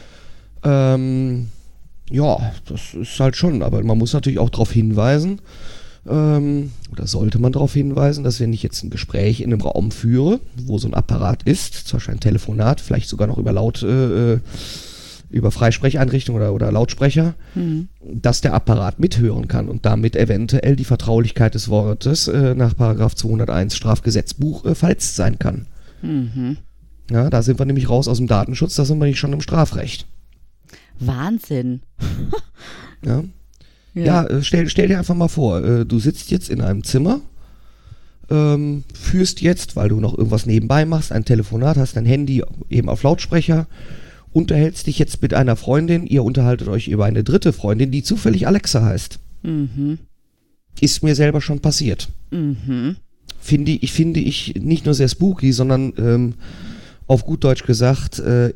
Ähm, 0.64 1.48
ja, 2.10 2.54
das 2.66 2.94
ist 2.94 3.20
halt 3.20 3.36
schon, 3.36 3.62
aber 3.64 3.84
man 3.84 3.98
muss 3.98 4.14
natürlich 4.14 4.40
auch 4.40 4.50
darauf 4.50 4.72
hinweisen, 4.72 5.40
ähm, 6.08 6.72
oder 6.92 7.06
sollte 7.06 7.40
man 7.40 7.52
darauf 7.52 7.74
hinweisen, 7.74 8.24
dass 8.24 8.40
wenn 8.40 8.54
ich 8.54 8.64
jetzt 8.64 8.84
ein 8.84 8.90
Gespräch 8.90 9.42
in 9.42 9.52
einem 9.52 9.62
Raum 9.62 9.92
führe, 9.92 10.40
wo 10.56 10.78
so 10.78 10.88
ein 10.88 10.94
Apparat 10.94 11.44
ist, 11.44 11.74
zum 11.74 11.98
Beispiel 11.98 12.16
ein 12.16 12.20
Telefonat, 12.20 12.82
vielleicht 12.82 13.10
sogar 13.10 13.28
noch 13.28 13.38
über 13.38 13.52
laut 13.52 13.84
äh, 13.84 14.34
äh 14.34 14.40
über 15.30 15.52
Freisprecheinrichtungen 15.52 16.42
oder, 16.42 16.54
oder 16.54 16.72
Lautsprecher, 16.72 17.36
mhm. 17.56 17.90
dass 18.02 18.42
der 18.42 18.54
Apparat 18.54 19.00
mithören 19.00 19.48
kann 19.48 19.68
und 19.68 19.86
damit 19.86 20.16
eventuell 20.16 20.76
die 20.76 20.86
Vertraulichkeit 20.86 21.56
des 21.56 21.70
Wortes 21.70 22.28
äh, 22.28 22.56
nach 22.56 22.74
201 22.74 23.76
Strafgesetzbuch 23.76 24.66
äh, 24.66 24.76
verletzt 24.76 25.16
sein 25.16 25.38
kann. 25.40 25.68
Mhm. 26.02 26.58
Ja, 27.10 27.30
da 27.30 27.42
sind 27.42 27.60
wir 27.60 27.66
nämlich 27.66 27.90
raus 27.90 28.08
aus 28.08 28.18
dem 28.18 28.28
Datenschutz, 28.28 28.76
da 28.76 28.86
sind 28.86 29.00
wir 29.00 29.06
nicht 29.06 29.20
schon 29.20 29.34
im 29.34 29.42
Strafrecht. 29.42 30.08
Wahnsinn. 31.00 31.82
ja. 33.06 33.24
Ja, 33.94 34.04
ja 34.04 34.24
äh, 34.26 34.44
stell, 34.44 34.70
stell, 34.70 34.88
dir 34.88 35.00
einfach 35.00 35.16
mal 35.16 35.28
vor, 35.28 35.64
äh, 35.64 35.86
du 35.86 36.00
sitzt 36.00 36.32
jetzt 36.32 36.50
in 36.50 36.62
einem 36.62 36.84
Zimmer, 36.84 37.22
ähm, 38.30 38.84
führst 38.94 39.42
jetzt, 39.42 39.76
weil 39.76 39.90
du 39.90 40.00
noch 40.00 40.18
irgendwas 40.18 40.46
nebenbei 40.46 40.86
machst, 40.86 41.12
ein 41.12 41.26
Telefonat, 41.26 41.78
hast 41.78 41.96
dein 41.96 42.06
Handy 42.06 42.44
eben 42.70 42.90
auf 42.90 43.04
Lautsprecher 43.04 43.68
unterhältst 44.38 44.86
dich 44.86 45.00
jetzt 45.00 45.24
mit 45.24 45.34
einer 45.34 45.56
Freundin, 45.56 46.06
ihr 46.06 46.24
unterhaltet 46.24 46.68
euch 46.68 46.90
über 46.90 47.06
eine 47.06 47.24
dritte 47.24 47.54
Freundin, 47.54 47.90
die 47.90 48.04
zufällig 48.04 48.46
Alexa 48.46 48.84
heißt. 48.84 49.18
Mhm. 49.42 49.98
Ist 50.80 51.02
mir 51.02 51.16
selber 51.16 51.42
schon 51.42 51.60
passiert. 51.60 52.10
Mhm. 52.30 52.98
Finde 53.40 53.72
ich, 53.72 53.92
finde 53.92 54.20
ich 54.20 54.54
nicht 54.54 54.86
nur 54.86 54.94
sehr 54.94 55.08
spooky, 55.08 55.52
sondern 55.52 55.92
ähm, 55.98 56.34
auf 57.08 57.26
gut 57.26 57.44
Deutsch 57.44 57.64
gesagt, 57.64 58.20
äh, 58.20 58.54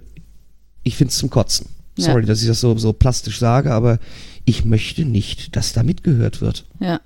ich 0.84 0.98
finde 0.98 1.10
es 1.10 1.18
zum 1.18 1.32
Kotzen. 1.32 1.66
Sorry, 1.98 2.22
ja. 2.22 2.28
dass 2.28 2.42
ich 2.44 2.48
das 2.48 2.62
so, 2.62 2.78
so 2.78 2.94
plastisch 2.94 3.40
sage, 3.40 3.74
aber 3.74 3.98
ich 4.46 4.64
möchte 4.64 5.04
nicht, 5.04 5.56
dass 5.56 5.74
da 5.74 5.82
mitgehört 5.82 6.42
wird. 6.42 6.66
Ja. 6.80 7.02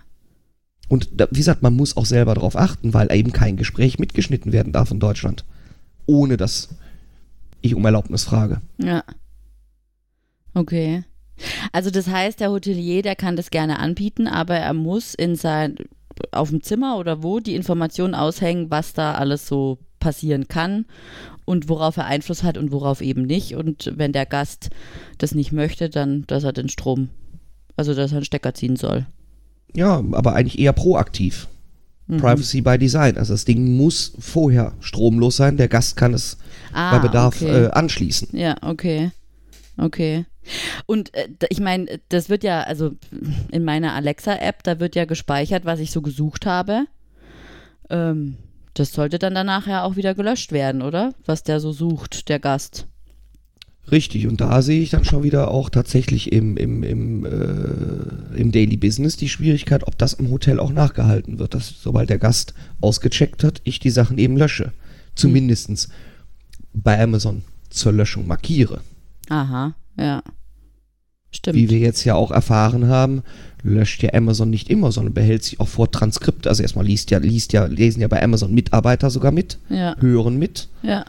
Und 0.90 1.10
da, 1.16 1.30
wie 1.32 1.38
gesagt, 1.38 1.62
man 1.62 1.76
muss 1.76 1.96
auch 1.96 2.06
selber 2.06 2.34
darauf 2.34 2.58
achten, 2.58 2.94
weil 2.94 3.10
eben 3.14 3.32
kein 3.32 3.56
Gespräch 3.56 4.00
mitgeschnitten 4.00 4.52
werden 4.52 4.74
darf 4.74 4.92
in 4.92 5.00
Deutschland. 5.00 5.46
Ohne 6.06 6.36
dass 6.36 6.68
ich 7.66 7.76
um 7.76 7.86
Erlaubnis 7.86 8.24
frage. 8.24 8.62
Ja. 8.78 9.04
Okay. 10.54 11.04
Also 11.72 11.90
das 11.90 12.08
heißt, 12.08 12.40
der 12.40 12.52
Hotelier, 12.52 13.02
der 13.02 13.16
kann 13.16 13.36
das 13.36 13.50
gerne 13.50 13.80
anbieten, 13.80 14.28
aber 14.28 14.56
er 14.56 14.74
muss 14.74 15.14
in 15.14 15.36
sein 15.36 15.76
auf 16.32 16.50
dem 16.50 16.62
Zimmer 16.62 16.98
oder 16.98 17.24
wo 17.24 17.40
die 17.40 17.56
Informationen 17.56 18.16
aushängen, 18.16 18.72
was 18.72 18.94
da 18.94 19.16
alles 19.16 19.48
so 19.48 19.80
passieren 20.00 20.48
kann 20.48 20.86
und 21.46 21.68
worauf 21.68 21.98
er 21.98 22.06
Einfluss 22.06 22.44
hat 22.44 22.58
und 22.58 22.72
worauf 22.72 23.02
eben 23.02 23.24
nicht. 23.24 23.56
Und 23.56 23.92
wenn 23.96 24.14
der 24.14 24.26
Gast 24.26 24.70
das 25.18 25.36
nicht 25.36 25.52
möchte, 25.52 25.90
dann, 25.90 26.24
dass 26.28 26.44
er 26.44 26.54
den 26.54 26.70
Strom, 26.70 27.10
also 27.76 27.94
dass 27.94 28.12
er 28.12 28.18
einen 28.18 28.26
Stecker 28.26 28.54
ziehen 28.54 28.76
soll. 28.76 29.06
Ja, 29.76 30.04
aber 30.14 30.34
eigentlich 30.34 30.60
eher 30.60 30.74
proaktiv. 30.74 31.48
Mhm. 32.08 32.18
Privacy 32.18 32.62
by 32.62 32.78
Design. 32.78 33.18
Also 33.18 33.34
das 33.34 33.46
Ding 33.46 33.78
muss 33.78 34.14
vorher 34.20 34.74
stromlos 34.80 35.38
sein. 35.38 35.58
Der 35.58 35.68
Gast 35.68 35.96
kann 35.96 36.14
es 36.14 36.38
ah, 36.74 36.98
bei 36.98 37.08
Bedarf 37.08 37.42
okay. 37.42 37.66
äh, 37.66 37.72
anschließen. 37.72 38.30
Ja, 38.32 38.56
okay. 38.62 39.12
Okay. 39.78 40.26
Und 40.86 41.14
äh, 41.14 41.28
ich 41.50 41.60
meine, 41.60 42.00
das 42.10 42.30
wird 42.30 42.44
ja, 42.44 42.62
also 42.62 42.92
in 43.52 43.64
meiner 43.64 43.94
Alexa-App, 43.94 44.64
da 44.64 44.80
wird 44.80 44.96
ja 44.96 45.06
gespeichert, 45.06 45.66
was 45.66 45.80
ich 45.80 45.92
so 45.92 46.02
gesucht 46.02 46.46
habe. 46.46 46.86
Ähm, 47.90 48.38
das 48.74 48.92
sollte 48.92 49.20
dann 49.20 49.36
danach 49.36 49.68
ja 49.68 49.84
auch 49.84 49.96
wieder 49.96 50.14
gelöscht 50.14 50.52
werden, 50.52 50.82
oder? 50.82 51.14
Was 51.26 51.44
der 51.44 51.60
so 51.60 51.72
sucht, 51.72 52.30
der 52.30 52.40
Gast. 52.40 52.88
Richtig, 53.92 54.28
und 54.28 54.42
da 54.42 54.62
sehe 54.62 54.82
ich 54.82 54.90
dann 54.90 55.06
schon 55.06 55.24
wieder 55.24 55.52
auch 55.52 55.70
tatsächlich 55.70 56.32
im, 56.32 56.58
im, 56.58 56.82
im, 56.82 57.26
äh, 57.26 58.40
im 58.40 58.52
Daily 58.52 58.78
Business 58.78 59.16
die 59.16 59.30
Schwierigkeit, 59.30 59.88
ob 59.88 59.98
das 59.98 60.14
im 60.14 60.32
Hotel 60.32 60.60
auch 60.60 60.72
nachgehalten 60.72 61.38
wird, 61.38 61.54
dass 61.54 61.82
sobald 61.82 62.10
der 62.10 62.18
Gast 62.18 62.56
ausgecheckt 62.82 63.44
hat, 63.44 63.62
ich 63.64 63.80
die 63.80 63.92
Sachen 63.92 64.18
eben 64.18 64.38
lösche. 64.38 64.72
Zumindestens 65.14 65.90
bei 66.74 67.02
Amazon 67.02 67.44
zur 67.70 67.94
Löschung 67.94 68.28
markiere. 68.28 68.82
Aha, 69.30 69.76
ja. 69.98 70.24
Stimmt. 71.32 71.58
Wie 71.58 71.70
wir 71.70 71.80
jetzt 71.80 72.04
ja 72.06 72.16
auch 72.16 72.32
erfahren 72.32 72.88
haben, 72.88 73.22
löscht 73.62 74.02
ja 74.02 74.14
Amazon 74.14 74.50
nicht 74.50 74.70
immer, 74.70 74.92
sondern 74.92 75.14
behält 75.14 75.44
sich 75.44 75.60
auch 75.60 75.68
vor 75.68 75.92
Transkript. 75.92 76.48
Also 76.48 76.64
erstmal 76.64 76.86
liest 76.86 77.12
ja, 77.12 77.18
liest 77.18 77.54
ja, 77.54 77.66
lesen 77.66 78.02
ja 78.02 78.08
bei 78.08 78.24
Amazon 78.24 78.54
Mitarbeiter 78.54 79.10
sogar 79.10 79.32
mit, 79.32 79.58
ja. 79.70 79.96
hören 80.00 80.38
mit. 80.38 80.70
Ja. 80.82 81.06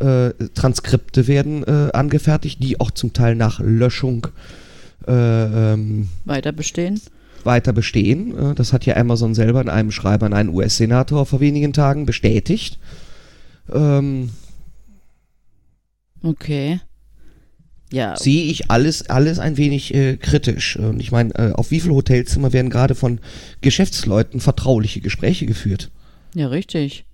Äh, 0.00 0.30
Transkripte 0.54 1.26
werden 1.26 1.64
äh, 1.64 1.90
angefertigt, 1.92 2.62
die 2.62 2.78
auch 2.80 2.90
zum 2.90 3.12
Teil 3.12 3.34
nach 3.34 3.60
Löschung 3.60 4.28
äh, 5.06 5.12
ähm, 5.72 6.08
Weiter 6.24 6.52
bestehen. 6.52 7.00
weiter 7.44 7.72
bestehen. 7.72 8.36
Äh, 8.36 8.54
das 8.54 8.72
hat 8.72 8.86
ja 8.86 8.96
Amazon 8.96 9.34
selber 9.34 9.60
in 9.60 9.68
einem 9.68 9.90
Schreiben 9.90 10.26
an 10.26 10.32
einen 10.34 10.48
US-Senator 10.50 11.26
vor 11.26 11.40
wenigen 11.40 11.72
Tagen 11.72 12.06
bestätigt. 12.06 12.78
Ähm, 13.72 14.30
Okay. 16.22 16.80
Ja. 17.90 18.16
sehe 18.16 18.44
ich 18.44 18.70
alles, 18.70 19.08
alles 19.08 19.38
ein 19.38 19.56
wenig 19.56 19.94
äh, 19.94 20.16
kritisch. 20.16 20.76
Und 20.76 21.00
ich 21.00 21.10
meine, 21.10 21.34
äh, 21.36 21.52
auf 21.52 21.70
wie 21.70 21.80
viele 21.80 21.94
Hotelzimmer 21.94 22.52
werden 22.52 22.70
gerade 22.70 22.94
von 22.94 23.18
Geschäftsleuten 23.62 24.40
vertrauliche 24.40 25.00
Gespräche 25.00 25.46
geführt? 25.46 25.90
Ja, 26.34 26.48
richtig. 26.48 27.06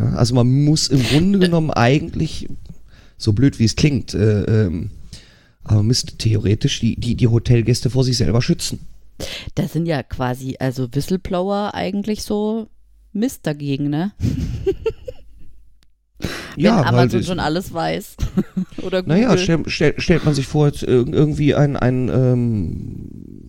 Ja, 0.00 0.14
also 0.14 0.34
man 0.34 0.64
muss 0.64 0.88
im 0.88 1.02
Grunde 1.02 1.38
genommen 1.38 1.70
eigentlich, 1.70 2.48
so 3.16 3.32
blöd 3.32 3.58
wie 3.58 3.64
es 3.64 3.76
klingt, 3.76 4.14
äh, 4.14 4.44
ähm, 4.44 4.90
aber 5.62 5.76
man 5.78 5.86
müsste 5.86 6.16
theoretisch 6.16 6.80
die, 6.80 6.98
die, 6.98 7.16
die 7.16 7.28
Hotelgäste 7.28 7.90
vor 7.90 8.04
sich 8.04 8.16
selber 8.16 8.40
schützen. 8.40 8.80
Das 9.54 9.74
sind 9.74 9.84
ja 9.86 10.02
quasi, 10.02 10.56
also 10.58 10.88
Whistleblower 10.90 11.74
eigentlich 11.74 12.22
so 12.22 12.68
Mist 13.12 13.46
dagegen, 13.46 13.90
ne? 13.90 14.12
Wenn 16.56 16.64
ja, 16.64 16.82
Amazon 16.82 17.22
schon 17.22 17.40
alles 17.40 17.72
weiß. 17.72 18.16
Oder 18.82 19.02
Google. 19.02 19.16
naja, 19.16 19.38
stell, 19.38 19.62
stell, 19.66 19.94
stellt 19.98 20.24
man 20.24 20.34
sich 20.34 20.46
vor, 20.46 20.72
irgendwie 20.82 21.54
ein, 21.54 21.76
ein 21.76 22.08
ähm, 22.08 23.39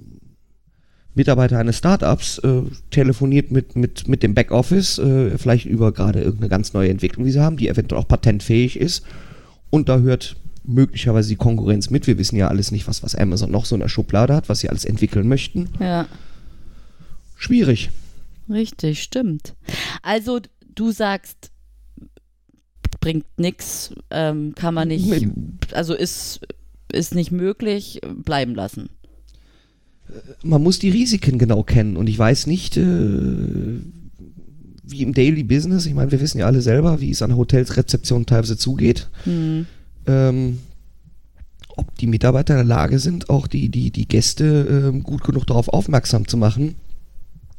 Mitarbeiter 1.13 1.57
eines 1.57 1.77
Startups 1.77 2.37
äh, 2.39 2.61
telefoniert 2.89 3.51
mit, 3.51 3.75
mit, 3.75 4.07
mit 4.07 4.23
dem 4.23 4.33
Backoffice, 4.33 4.97
äh, 4.99 5.37
vielleicht 5.37 5.65
über 5.65 5.91
gerade 5.91 6.21
irgendeine 6.21 6.49
ganz 6.49 6.73
neue 6.73 6.89
Entwicklung, 6.89 7.25
die 7.25 7.31
sie 7.31 7.41
haben, 7.41 7.57
die 7.57 7.67
eventuell 7.67 8.01
auch 8.01 8.07
patentfähig 8.07 8.79
ist. 8.79 9.03
Und 9.69 9.89
da 9.89 9.99
hört 9.99 10.37
möglicherweise 10.63 11.29
die 11.29 11.35
Konkurrenz 11.35 11.89
mit. 11.89 12.07
Wir 12.07 12.17
wissen 12.17 12.37
ja 12.37 12.47
alles 12.47 12.71
nicht, 12.71 12.87
was, 12.87 13.03
was 13.03 13.15
Amazon 13.15 13.51
noch 13.51 13.65
so 13.65 13.75
in 13.75 13.81
der 13.81 13.89
Schublade 13.89 14.33
hat, 14.35 14.47
was 14.47 14.59
sie 14.59 14.69
alles 14.69 14.85
entwickeln 14.85 15.27
möchten. 15.27 15.69
Ja, 15.79 16.07
Schwierig. 17.35 17.89
richtig, 18.49 19.01
stimmt. 19.01 19.55
Also 20.03 20.39
du 20.75 20.91
sagst, 20.91 21.51
bringt 22.99 23.25
nix, 23.37 23.93
ähm, 24.11 24.53
kann 24.55 24.75
man 24.75 24.89
nicht, 24.89 25.11
also 25.73 25.95
ist, 25.95 26.41
ist 26.91 27.15
nicht 27.15 27.31
möglich, 27.31 27.99
bleiben 28.23 28.53
lassen. 28.53 28.89
Man 30.43 30.63
muss 30.63 30.79
die 30.79 30.89
Risiken 30.89 31.37
genau 31.37 31.63
kennen 31.63 31.97
und 31.97 32.07
ich 32.07 32.17
weiß 32.17 32.47
nicht, 32.47 32.77
äh, 32.77 32.83
wie 34.83 35.01
im 35.03 35.13
Daily 35.13 35.43
Business, 35.43 35.85
ich 35.85 35.93
meine, 35.93 36.11
wir 36.11 36.21
wissen 36.21 36.39
ja 36.39 36.45
alle 36.45 36.61
selber, 36.61 37.01
wie 37.01 37.11
es 37.11 37.21
an 37.21 37.35
Hotelsrezeptionen 37.35 38.25
teilweise 38.25 38.57
zugeht, 38.57 39.09
Hm. 39.23 39.65
ähm, 40.05 40.59
ob 41.77 41.97
die 41.97 42.07
Mitarbeiter 42.07 42.53
in 42.53 42.67
der 42.67 42.75
Lage 42.75 42.99
sind, 42.99 43.29
auch 43.29 43.47
die, 43.47 43.69
die, 43.69 43.91
die 43.91 44.07
Gäste 44.07 44.91
ähm, 44.91 45.03
gut 45.03 45.23
genug 45.23 45.47
darauf 45.47 45.69
aufmerksam 45.69 46.27
zu 46.27 46.37
machen. 46.37 46.75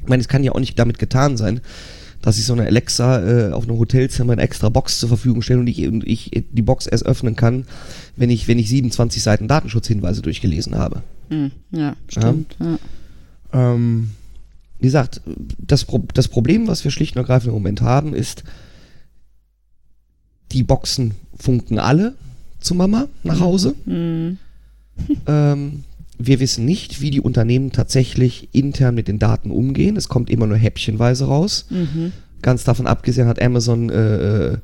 Ich 0.01 0.09
meine, 0.09 0.21
es 0.21 0.29
kann 0.29 0.45
ja 0.45 0.53
auch 0.53 0.61
nicht 0.61 0.79
damit 0.79 0.99
getan 0.99 1.37
sein, 1.37 1.61
dass 2.21 2.39
ich 2.39 2.45
so 2.45 2.53
eine 2.53 2.67
Alexa 2.67 3.49
äh, 3.49 3.53
auf 3.53 3.69
einem 3.69 3.79
Hotelzimmer 3.79 4.35
eine 4.35 4.43
extra 4.43 4.69
Box 4.69 5.01
zur 5.01 5.09
Verfügung 5.09 5.43
stelle 5.43 5.61
und 5.61 5.69
ich, 5.69 5.87
und 5.87 6.07
ich 6.07 6.31
die 6.51 6.63
Box 6.63 6.87
erst 6.87 7.07
öffnen 7.07 7.37
kann, 7.37 7.65
wenn 8.17 8.31
ich, 8.31 8.47
wenn 8.49 8.59
ich 8.59 8.69
27 8.69 9.23
Seiten 9.23 9.49
Datenschutzhinweise 9.49 10.23
durchgelesen 10.23 10.77
habe. 10.77 11.03
Hm. 11.31 11.51
Ja, 11.71 11.97
stimmt. 12.09 12.57
Ja. 12.61 12.79
Ähm, 13.53 14.11
wie 14.79 14.87
gesagt, 14.87 15.21
das, 15.59 15.85
Pro 15.85 16.05
das 16.15 16.29
Problem, 16.29 16.67
was 16.67 16.85
wir 16.85 16.91
schlicht 16.91 17.17
und 17.17 17.21
ergreifend 17.23 17.49
im 17.49 17.55
Moment 17.55 17.83
haben, 17.83 18.15
ist, 18.15 18.45
die 20.51 20.63
Boxen 20.63 21.15
funken 21.37 21.79
alle 21.79 22.15
zu 22.61 22.75
Mama 22.75 23.09
nach 23.23 23.41
Hause. 23.41 23.75
Hm. 23.85 24.39
Ähm, 25.27 25.85
wir 26.19 26.41
wissen 26.41 26.65
nicht, 26.65 27.01
wie 27.01 27.11
die 27.11 27.21
Unternehmen 27.21 27.73
tatsächlich 27.73 28.49
intern 28.53 28.95
mit 28.95 29.09
den 29.09 29.19
Daten 29.19 29.51
umgehen. 29.51 29.97
Es 29.97 30.09
kommt 30.09 30.31
immer 30.31 30.47
nur 30.47 30.57
häppchenweise 30.57 31.27
raus. 31.27 31.67
Mhm. 31.71 32.13
Ganz 32.43 32.65
davon 32.65 32.87
abgesehen 32.87 33.29
hat 33.29 33.41
Amazon, 33.41 33.91
äh, 33.91 34.53
äh, 34.53 34.59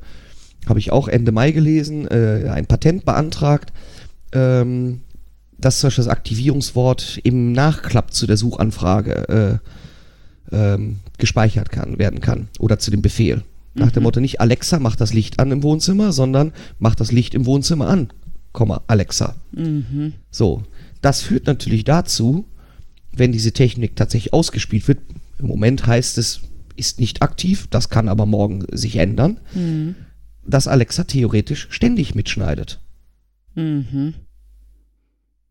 habe 0.67 0.79
ich 0.79 0.91
auch 0.91 1.07
Ende 1.07 1.31
Mai 1.31 1.51
gelesen, 1.51 2.07
äh, 2.07 2.49
ein 2.49 2.65
Patent 2.65 3.05
beantragt, 3.05 3.73
ähm, 4.31 5.01
dass 5.59 5.79
zum 5.79 5.87
Beispiel 5.87 6.05
das 6.05 6.11
Aktivierungswort 6.11 7.19
im 7.23 7.51
Nachklapp 7.51 8.13
zu 8.13 8.27
der 8.27 8.37
Suchanfrage 8.37 9.59
äh, 10.51 10.55
ähm, 10.55 10.99
gespeichert 11.17 11.69
kann, 11.69 11.99
werden 11.99 12.21
kann 12.21 12.47
oder 12.59 12.79
zu 12.79 12.91
dem 12.91 13.01
Befehl. 13.01 13.43
Nach 13.75 13.91
dem 13.91 14.03
Motto 14.03 14.19
nicht 14.19 14.41
Alexa, 14.41 14.79
mach 14.79 14.95
das 14.95 15.13
Licht 15.13 15.39
an 15.39 15.51
im 15.51 15.63
Wohnzimmer, 15.63 16.11
sondern 16.11 16.51
mach 16.79 16.95
das 16.95 17.11
Licht 17.11 17.33
im 17.33 17.45
Wohnzimmer 17.45 17.87
an, 17.87 18.09
Komma, 18.51 18.81
Alexa. 18.87 19.35
Mhm. 19.51 20.13
So, 20.31 20.63
das 21.01 21.21
führt 21.21 21.45
natürlich 21.45 21.83
dazu, 21.83 22.45
wenn 23.13 23.31
diese 23.31 23.51
Technik 23.51 23.95
tatsächlich 23.95 24.33
ausgespielt 24.33 24.87
wird, 24.87 24.99
im 25.37 25.47
Moment 25.47 25.85
heißt 25.85 26.17
es, 26.17 26.41
ist 26.75 26.99
nicht 26.99 27.21
aktiv, 27.21 27.67
das 27.69 27.89
kann 27.89 28.09
aber 28.09 28.25
morgen 28.25 28.65
sich 28.71 28.95
ändern, 28.97 29.39
Mhm. 29.53 29.95
dass 30.45 30.67
Alexa 30.67 31.03
theoretisch 31.03 31.67
ständig 31.69 32.15
mitschneidet. 32.15 32.79
Mhm. 33.55 34.15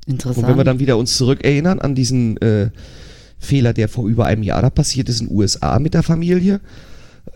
Interessant. 0.09 0.39
Und 0.39 0.51
wenn 0.51 0.57
wir 0.57 0.65
dann 0.65 0.81
wieder 0.81 0.97
uns 0.97 1.17
zurückerinnern 1.17 1.79
an 1.79 1.95
diesen 1.95 2.37
äh, 2.39 2.71
Fehler, 3.39 3.73
der 3.73 3.89
vor 3.89 4.09
über 4.09 4.27
einem 4.27 4.43
Jahr 4.43 4.63
da 4.63 4.71
passiert 4.71 5.09
ist 5.09 5.21
in 5.21 5.29
den 5.29 5.37
USA 5.37 5.79
mit 5.79 5.95
der 5.95 6.03
Familie, 6.03 6.61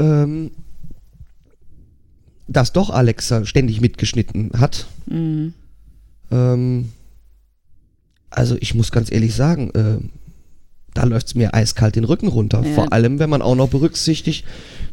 ähm, 0.00 0.50
dass 2.48 2.72
doch 2.72 2.90
Alexa 2.90 3.44
ständig 3.44 3.80
mitgeschnitten 3.80 4.50
hat, 4.58 4.86
mhm. 5.06 5.54
Ähm, 6.32 6.88
also 8.30 8.56
ich 8.58 8.74
muss 8.74 8.90
ganz 8.90 9.12
ehrlich 9.12 9.34
sagen, 9.34 9.70
äh, 9.74 9.98
da 10.94 11.04
läuft 11.04 11.28
es 11.28 11.34
mir 11.34 11.54
eiskalt 11.54 11.96
den 11.96 12.04
Rücken 12.04 12.28
runter. 12.28 12.62
Ja. 12.64 12.74
Vor 12.74 12.92
allem, 12.92 13.18
wenn 13.18 13.30
man 13.30 13.42
auch 13.42 13.54
noch 13.54 13.68
berücksichtigt, 13.68 14.44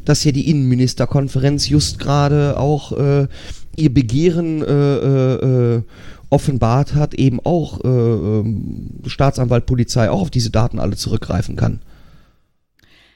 dass 0.06 0.22
hier 0.22 0.32
die 0.34 0.50
Innenministerkonferenz 0.50 1.68
just 1.70 2.00
gerade 2.00 2.58
auch 2.58 2.92
äh, 2.94 3.28
ihr 3.76 3.94
Begehren 3.94 4.62
äh, 4.64 5.76
äh, 5.76 5.82
offenbart 6.30 6.96
hat, 6.96 7.14
eben 7.16 7.40
auch 7.44 7.84
äh, 7.84 7.88
ähm, 7.88 8.92
Staatsanwalt, 9.08 9.66
Polizei 9.66 10.10
auch 10.10 10.22
auf 10.22 10.30
diese 10.30 10.52
Daten 10.52 10.80
alle 10.80 10.96
zurückgreifen 10.96 11.56
kann. 11.56 11.82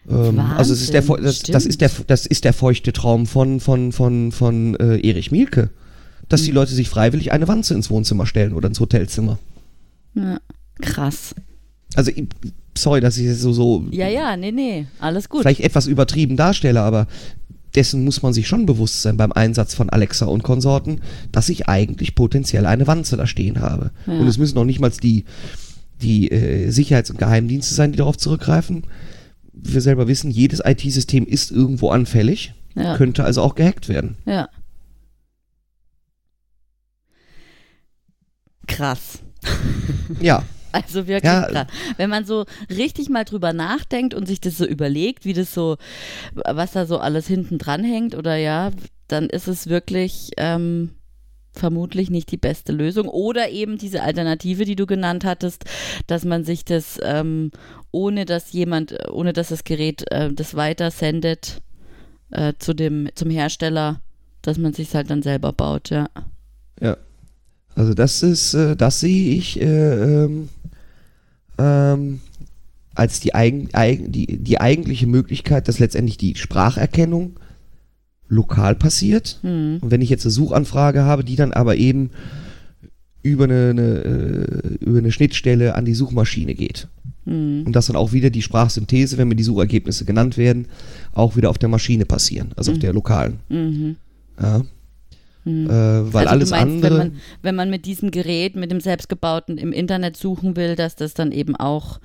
Ähm, 0.10 0.40
also 0.40 0.74
es 0.74 0.82
ist 0.82 0.94
der, 0.94 1.02
das, 1.04 1.44
das 1.44 1.66
ist 1.66 1.80
der, 1.82 1.92
das 2.08 2.26
ist 2.26 2.44
der 2.44 2.54
feuchte 2.54 2.92
Traum 2.92 3.26
von 3.28 3.60
von 3.60 3.92
von 3.94 4.32
von 4.32 4.76
äh, 4.76 4.98
Erich 5.08 5.32
Mielke, 5.32 5.70
dass 6.28 6.42
die 6.44 6.52
Leute 6.52 6.74
sich 6.74 6.90
freiwillig 6.90 7.32
eine 7.32 7.48
Wanze 7.48 7.74
ins 7.76 7.90
Wohnzimmer 7.90 8.26
stellen 8.26 8.54
oder 8.54 8.68
ins 8.68 8.80
Hotelzimmer. 8.80 9.40
ja. 10.16 10.40
Krass. 10.82 11.36
Also 11.96 12.10
ich- 12.10 12.26
sorry, 12.78 13.02
dass 13.02 13.18
ich 13.18 13.26
es 13.28 13.42
so 13.42 13.54
so 13.54 13.86
Ja, 13.92 14.08
ja, 14.08 14.36
nee, 14.38 14.52
nee, 14.52 14.88
alles 15.00 15.30
gut. 15.30 15.42
vielleicht 15.42 15.62
etwas 15.62 15.88
übertrieben 15.88 16.38
darstelle, 16.38 16.82
aber 16.82 17.08
dessen 17.76 18.04
muss 18.04 18.22
man 18.22 18.34
sich 18.34 18.48
schon 18.48 18.66
bewusst 18.68 19.02
sein 19.02 19.18
beim 19.18 19.32
Einsatz 19.32 19.74
von 19.74 19.90
Alexa 19.90 20.26
und 20.28 20.44
Konsorten, 20.44 21.02
dass 21.32 21.50
ich 21.50 21.68
eigentlich 21.68 22.14
potenziell 22.16 22.66
eine 22.68 22.86
Wanze 22.88 23.18
da 23.18 23.26
stehen 23.26 23.62
habe. 23.62 23.92
Ja. 24.06 24.14
Und 24.20 24.28
es 24.28 24.38
müssen 24.38 24.56
noch 24.56 24.66
nicht 24.66 24.80
mal 24.80 24.92
die 24.92 25.26
die 26.02 26.30
äh, 26.32 26.70
Sicherheits- 26.70 27.10
und 27.12 27.18
Geheimdienste 27.18 27.74
sein, 27.74 27.92
die 27.94 27.98
darauf 27.98 28.18
zurückgreifen. 28.18 28.84
Wir 29.54 29.80
selber 29.82 30.08
wissen, 30.08 30.30
jedes 30.32 30.60
IT-System 30.64 31.26
ist 31.26 31.50
irgendwo 31.52 31.90
anfällig, 31.90 32.54
Ja. 32.76 32.98
könnte 32.98 33.24
also 33.24 33.42
auch 33.42 33.56
gehackt 33.56 33.88
werden. 33.90 34.18
Ja. 34.26 34.50
Krass. 38.68 39.20
Ja, 40.22 40.44
Also 40.86 41.08
wirklich 41.08 41.32
Ja. 41.32 41.48
krass. 41.48 41.68
Wenn 41.98 42.10
man 42.10 42.26
so 42.26 42.46
richtig 42.70 43.10
mal 43.10 43.24
drüber 43.24 43.54
nachdenkt 43.54 44.14
und 44.14 44.28
sich 44.28 44.42
das 44.42 44.58
so 44.58 44.66
überlegt, 44.66 45.24
wie 45.24 45.34
das 45.34 45.54
so, 45.54 45.78
was 46.34 46.72
da 46.72 46.86
so 46.86 46.98
alles 46.98 47.28
hinten 47.28 47.58
dran 47.60 47.84
hängt 47.84 48.16
oder 48.16 48.36
ja, 48.36 48.72
dann 49.08 49.30
ist 49.30 49.48
es 49.48 49.68
wirklich 49.68 50.32
ähm, 50.38 50.92
vermutlich 51.54 52.10
nicht 52.10 52.32
die 52.32 52.38
beste 52.38 52.72
Lösung. 52.72 53.08
Oder 53.08 53.50
eben 53.50 53.78
diese 53.78 54.02
Alternative, 54.04 54.66
die 54.66 54.76
du 54.76 54.86
genannt 54.86 55.24
hattest, 55.24 55.66
dass 56.08 56.26
man 56.26 56.44
sich 56.44 56.66
das, 56.66 57.00
ähm, 57.04 57.52
ohne 57.92 58.26
dass 58.26 58.52
jemand, 58.52 58.96
ohne 59.12 59.34
dass 59.34 59.50
das 59.50 59.64
Gerät 59.64 60.10
äh, 60.12 60.34
das 60.34 60.56
weiter 60.56 60.90
sendet 60.90 61.62
äh, 62.32 62.54
zu 62.58 62.74
dem, 62.74 63.10
zum 63.14 63.30
Hersteller, 63.30 64.02
dass 64.42 64.58
man 64.58 64.74
sich 64.74 64.94
halt 64.96 65.10
dann 65.12 65.22
selber 65.22 65.54
baut, 65.54 65.90
ja. 65.92 66.10
Ja. 66.82 66.98
Also 67.76 67.94
das 67.94 68.24
ist, 68.24 68.54
äh, 68.54 68.76
das 68.76 69.00
sehe 69.00 69.36
ich 69.36 69.60
äh, 69.60 69.66
ähm, 69.66 70.50
ähm, 71.58 72.20
als 72.96 73.20
die, 73.20 73.34
eigen, 73.34 73.70
eigen, 73.74 74.12
die, 74.12 74.38
die 74.38 74.62
eigentliche 74.62 75.08
Möglichkeit, 75.08 75.68
dass 75.68 75.80
letztendlich 75.80 76.18
die 76.18 76.36
Spracherkennung 76.36 77.40
lokal 78.28 78.76
passiert. 78.76 79.40
Hm. 79.42 79.80
Und 79.82 79.92
wenn 79.92 80.02
ich 80.02 80.10
jetzt 80.10 80.26
eine 80.26 80.32
Suchanfrage 80.32 81.04
habe, 81.04 81.24
die 81.24 81.36
dann 81.36 81.54
aber 81.54 81.76
eben 81.76 82.12
über 83.24 83.46
eine, 83.46 83.70
eine, 83.70 83.82
äh, 83.82 84.86
über 84.86 85.00
eine 85.00 85.12
Schnittstelle 85.12 85.76
an 85.76 85.86
die 85.86 85.94
Suchmaschine 85.94 86.56
geht. 86.56 86.88
Hm. 87.26 87.64
Und 87.66 87.76
dass 87.76 87.88
dann 87.88 87.96
auch 87.96 88.12
wieder 88.12 88.30
die 88.30 88.42
Sprachsynthese, 88.42 89.18
wenn 89.18 89.30
mir 89.30 89.36
die 89.36 89.44
Suchergebnisse 89.44 90.06
genannt 90.06 90.38
werden, 90.38 90.68
auch 91.14 91.36
wieder 91.36 91.50
auf 91.50 91.58
der 91.58 91.70
Maschine 91.70 92.06
passieren, 92.06 92.52
also 92.56 92.74
auf 92.74 92.80
der 92.80 92.94
lokalen. 92.94 93.40
Mhm. 93.50 93.96
Ja. 94.42 94.62
Hm. 95.44 95.70
Äh, 95.70 96.14
weil 96.14 96.28
also 96.28 96.30
alles 96.30 96.50
du 96.50 96.56
meinst, 96.56 96.86
andere. 96.86 96.92
Wenn 97.00 97.08
man, 97.08 97.22
wenn 97.42 97.56
man 97.56 97.70
mit 97.70 97.86
diesem 97.86 98.12
Gerät, 98.12 98.56
mit 98.56 98.72
dem 98.72 98.80
selbstgebauten 98.80 99.58
im 99.58 99.72
Internet 99.74 100.18
suchen 100.18 100.56
will, 100.56 100.76
dass 100.76 100.96
das 100.96 101.14
dann 101.14 101.32
eben 101.32 101.56
auch 101.56 102.00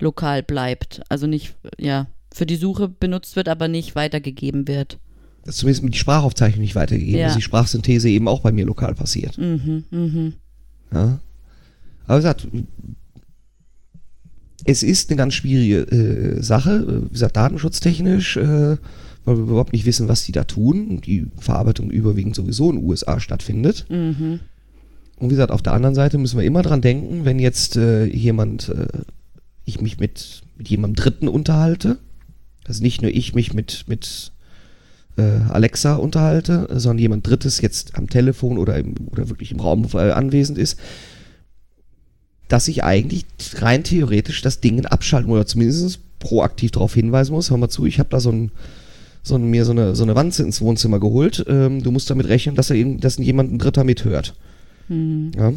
lokal 0.00 0.42
bleibt. 0.42 1.02
Also 1.08 1.26
nicht, 1.26 1.54
ja, 1.78 2.06
für 2.32 2.46
die 2.46 2.56
Suche 2.56 2.88
benutzt 2.88 3.36
wird, 3.36 3.48
aber 3.48 3.68
nicht 3.68 3.94
weitergegeben 3.94 4.66
wird. 4.68 4.98
dass 5.44 5.56
zumindest 5.56 5.86
die 5.92 5.98
Sprachaufzeichnung 5.98 6.62
nicht 6.62 6.74
weitergegeben, 6.74 7.20
Ja. 7.20 7.26
dass 7.26 7.36
die 7.36 7.42
Sprachsynthese 7.42 8.08
eben 8.08 8.28
auch 8.28 8.40
bei 8.40 8.50
mir 8.50 8.64
lokal 8.64 8.94
passiert. 8.94 9.36
Mhm, 9.36 9.84
mhm. 9.90 10.32
Ja. 10.92 11.20
Aber 12.06 12.18
wie 12.18 12.22
gesagt, 12.22 12.48
es 14.64 14.82
ist 14.82 15.10
eine 15.10 15.16
ganz 15.16 15.34
schwierige 15.34 15.80
äh, 15.80 16.42
Sache, 16.42 17.04
wie 17.04 17.12
gesagt, 17.12 17.36
datenschutztechnisch, 17.36 18.36
äh, 18.38 18.76
weil 19.24 19.36
wir 19.36 19.44
überhaupt 19.44 19.72
nicht 19.72 19.86
wissen, 19.86 20.08
was 20.08 20.24
die 20.24 20.32
da 20.32 20.44
tun. 20.44 21.00
Die 21.00 21.26
Verarbeitung 21.38 21.90
überwiegend 21.90 22.34
sowieso 22.34 22.70
in 22.70 22.76
den 22.76 22.84
USA 22.84 23.20
stattfindet. 23.20 23.86
Mhm. 23.88 24.40
Und 25.16 25.30
wie 25.30 25.34
gesagt, 25.34 25.52
auf 25.52 25.62
der 25.62 25.72
anderen 25.72 25.94
Seite 25.94 26.18
müssen 26.18 26.38
wir 26.38 26.44
immer 26.44 26.62
dran 26.62 26.80
denken, 26.80 27.24
wenn 27.24 27.38
jetzt 27.38 27.76
äh, 27.76 28.04
jemand, 28.04 28.68
äh, 28.68 28.86
ich 29.64 29.80
mich 29.80 29.98
mit, 29.98 30.42
mit 30.56 30.68
jemandem 30.68 31.02
Dritten 31.02 31.28
unterhalte, 31.28 31.98
also 32.66 32.82
nicht 32.82 33.02
nur 33.02 33.10
ich 33.10 33.34
mich 33.34 33.54
mit, 33.54 33.84
mit 33.86 34.32
äh, 35.16 35.22
Alexa 35.22 35.94
unterhalte, 35.94 36.68
sondern 36.72 36.98
jemand 36.98 37.26
Drittes 37.26 37.60
jetzt 37.60 37.96
am 37.96 38.08
Telefon 38.08 38.58
oder, 38.58 38.76
im, 38.76 38.94
oder 39.10 39.28
wirklich 39.28 39.52
im 39.52 39.60
Raum 39.60 39.86
anwesend 39.94 40.58
ist, 40.58 40.78
dass 42.48 42.68
ich 42.68 42.84
eigentlich 42.84 43.24
rein 43.54 43.84
theoretisch 43.84 44.42
das 44.42 44.60
Ding 44.60 44.84
abschalten 44.84 45.32
oder 45.32 45.46
zumindest 45.46 46.00
proaktiv 46.18 46.72
darauf 46.72 46.94
hinweisen 46.94 47.32
muss. 47.32 47.50
Hör 47.50 47.56
mal 47.56 47.68
zu, 47.68 47.86
ich 47.86 47.98
habe 47.98 48.10
da 48.10 48.20
so 48.20 48.30
ein, 48.30 48.50
so 49.26 49.38
mir 49.38 49.64
so 49.64 49.72
eine, 49.72 49.96
so 49.96 50.02
eine 50.04 50.14
Wanze 50.14 50.42
ins 50.42 50.60
Wohnzimmer 50.60 51.00
geholt. 51.00 51.44
Ähm, 51.48 51.82
du 51.82 51.90
musst 51.90 52.10
damit 52.10 52.28
rechnen, 52.28 52.54
dass, 52.54 52.70
er, 52.70 52.76
eben- 52.76 53.00
dass 53.00 53.16
jemand 53.16 53.52
ein 53.52 53.58
Dritter 53.58 53.82
mithört. 53.82 54.34
Mhm. 54.88 55.32
Ja. 55.36 55.52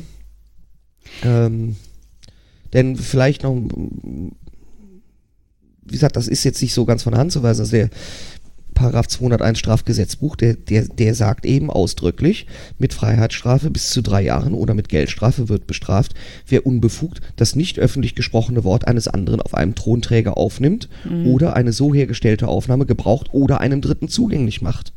Ähm, 1.23 1.75
denn 2.73 2.95
vielleicht 2.95 3.43
noch, 3.43 3.55
wie 3.55 4.31
gesagt, 5.91 6.15
das 6.15 6.27
ist 6.27 6.43
jetzt 6.43 6.61
nicht 6.61 6.73
so 6.73 6.85
ganz 6.85 7.03
von 7.03 7.11
der 7.11 7.19
Hand 7.19 7.31
zu 7.31 7.43
weisen. 7.43 7.61
Also 7.61 7.71
der 7.71 7.89
Paragraph 8.77 9.07
201 9.07 9.57
Strafgesetzbuch, 9.57 10.35
der, 10.35 10.53
der, 10.53 10.87
der 10.87 11.15
sagt 11.15 11.47
eben 11.47 11.71
ausdrücklich, 11.71 12.45
mit 12.77 12.93
Freiheitsstrafe 12.93 13.71
bis 13.71 13.89
zu 13.89 14.03
drei 14.03 14.21
Jahren 14.21 14.53
oder 14.53 14.75
mit 14.75 14.87
Geldstrafe 14.87 15.49
wird 15.49 15.65
bestraft, 15.65 16.13
wer 16.47 16.67
unbefugt 16.67 17.21
das 17.37 17.55
nicht 17.55 17.79
öffentlich 17.79 18.13
gesprochene 18.13 18.63
Wort 18.63 18.87
eines 18.87 19.07
anderen 19.07 19.41
auf 19.41 19.55
einem 19.55 19.73
Thronträger 19.73 20.37
aufnimmt 20.37 20.89
oder 21.25 21.55
eine 21.55 21.73
so 21.73 21.91
hergestellte 21.91 22.47
Aufnahme 22.47 22.85
gebraucht 22.85 23.29
oder 23.31 23.61
einem 23.61 23.81
Dritten 23.81 24.09
zugänglich 24.09 24.61
macht. 24.61 24.93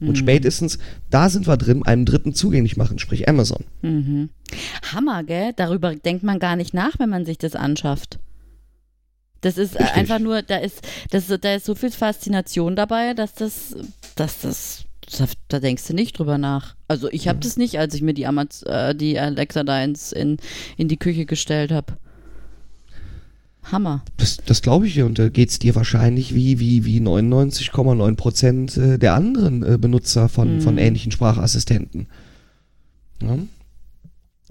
Und 0.00 0.16
spätestens, 0.16 0.78
da 1.10 1.28
sind 1.28 1.46
wir 1.46 1.56
drin, 1.56 1.82
einem 1.84 2.06
Dritten 2.06 2.32
zugänglich 2.32 2.76
machen, 2.76 2.98
sprich 2.98 3.28
Amazon. 3.28 3.64
Mhm. 3.82 4.30
Hammer, 4.94 5.24
gell? 5.24 5.52
Darüber 5.56 5.94
denkt 5.94 6.22
man 6.22 6.38
gar 6.38 6.56
nicht 6.56 6.72
nach, 6.72 6.98
wenn 6.98 7.10
man 7.10 7.26
sich 7.26 7.36
das 7.38 7.54
anschafft. 7.54 8.18
Das 9.40 9.56
ist 9.56 9.74
äh, 9.74 9.82
Richtig. 9.82 9.98
einfach 9.98 10.18
nur, 10.18 10.42
da 10.42 10.56
ist, 10.56 10.80
das, 11.10 11.26
da 11.28 11.54
ist 11.54 11.64
so 11.64 11.74
viel 11.74 11.90
Faszination 11.90 12.76
dabei, 12.76 13.14
dass 13.14 13.34
das, 13.34 13.74
dass 14.14 14.40
das, 14.40 14.84
da, 15.48 15.60
denkst 15.60 15.86
du 15.86 15.94
nicht 15.94 16.18
drüber 16.18 16.38
nach. 16.38 16.74
Also 16.88 17.10
ich 17.10 17.26
habe 17.26 17.38
das 17.40 17.56
nicht, 17.56 17.78
als 17.78 17.94
ich 17.94 18.02
mir 18.02 18.14
die, 18.14 18.26
Amaz 18.26 18.62
äh, 18.62 18.94
die 18.94 19.18
Alexa 19.18 19.64
da 19.64 19.82
ins, 19.82 20.12
in, 20.12 20.36
in 20.76 20.88
die 20.88 20.98
Küche 20.98 21.26
gestellt 21.26 21.72
habe. 21.72 21.96
Hammer. 23.64 24.02
Das, 24.16 24.38
das 24.44 24.62
glaube 24.62 24.86
ich 24.86 24.94
dir 24.94 25.06
und 25.06 25.18
da 25.18 25.28
geht 25.28 25.50
es 25.50 25.58
dir 25.58 25.74
wahrscheinlich 25.74 26.34
wie, 26.34 26.60
wie, 26.60 26.84
wie 26.84 27.00
99,9 27.00 28.16
Prozent 28.16 28.76
äh, 28.76 28.98
der 28.98 29.14
anderen 29.14 29.62
äh, 29.62 29.78
Benutzer 29.78 30.28
von, 30.28 30.60
von 30.60 30.78
ähnlichen 30.78 31.12
Sprachassistenten. 31.12 32.06
Ja? 33.22 33.38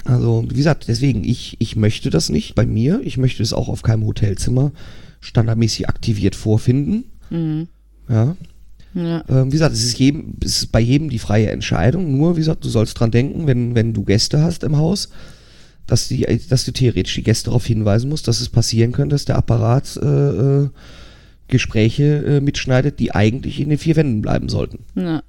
Also, 0.05 0.45
wie 0.49 0.55
gesagt, 0.55 0.87
deswegen, 0.87 1.23
ich, 1.23 1.57
ich 1.59 1.75
möchte 1.75 2.09
das 2.09 2.29
nicht 2.29 2.55
bei 2.55 2.65
mir. 2.65 3.01
Ich 3.03 3.17
möchte 3.17 3.43
es 3.43 3.53
auch 3.53 3.69
auf 3.69 3.81
keinem 3.81 4.05
Hotelzimmer 4.05 4.71
standardmäßig 5.21 5.89
aktiviert 5.89 6.35
vorfinden. 6.35 7.05
Mhm. 7.29 7.67
Ja. 8.07 8.35
Ja. 8.93 9.23
Ähm, 9.29 9.47
wie 9.47 9.51
gesagt, 9.51 9.75
es 9.75 9.83
ist, 9.83 9.99
jedem, 9.99 10.35
es 10.43 10.63
ist 10.63 10.71
bei 10.71 10.79
jedem 10.79 11.09
die 11.09 11.19
freie 11.19 11.51
Entscheidung. 11.51 12.17
Nur, 12.17 12.35
wie 12.35 12.41
gesagt, 12.41 12.65
du 12.65 12.69
sollst 12.69 12.99
dran 12.99 13.11
denken, 13.11 13.45
wenn, 13.45 13.75
wenn 13.75 13.93
du 13.93 14.03
Gäste 14.03 14.41
hast 14.41 14.63
im 14.63 14.77
Haus, 14.77 15.09
dass, 15.85 16.07
die, 16.07 16.25
dass 16.49 16.65
du 16.65 16.71
theoretisch 16.71 17.15
die 17.15 17.23
Gäste 17.23 17.45
darauf 17.45 17.65
hinweisen 17.65 18.09
musst, 18.09 18.27
dass 18.27 18.41
es 18.41 18.49
passieren 18.49 18.91
könnte, 18.91 19.13
dass 19.13 19.25
der 19.25 19.37
Apparat 19.37 19.97
äh, 19.97 20.05
äh, 20.05 20.69
Gespräche 21.47 22.23
äh, 22.25 22.41
mitschneidet, 22.41 22.99
die 22.99 23.13
eigentlich 23.13 23.59
in 23.59 23.69
den 23.69 23.77
vier 23.77 23.95
Wänden 23.95 24.21
bleiben 24.21 24.49
sollten. 24.49 24.85
Ja. 24.95 25.21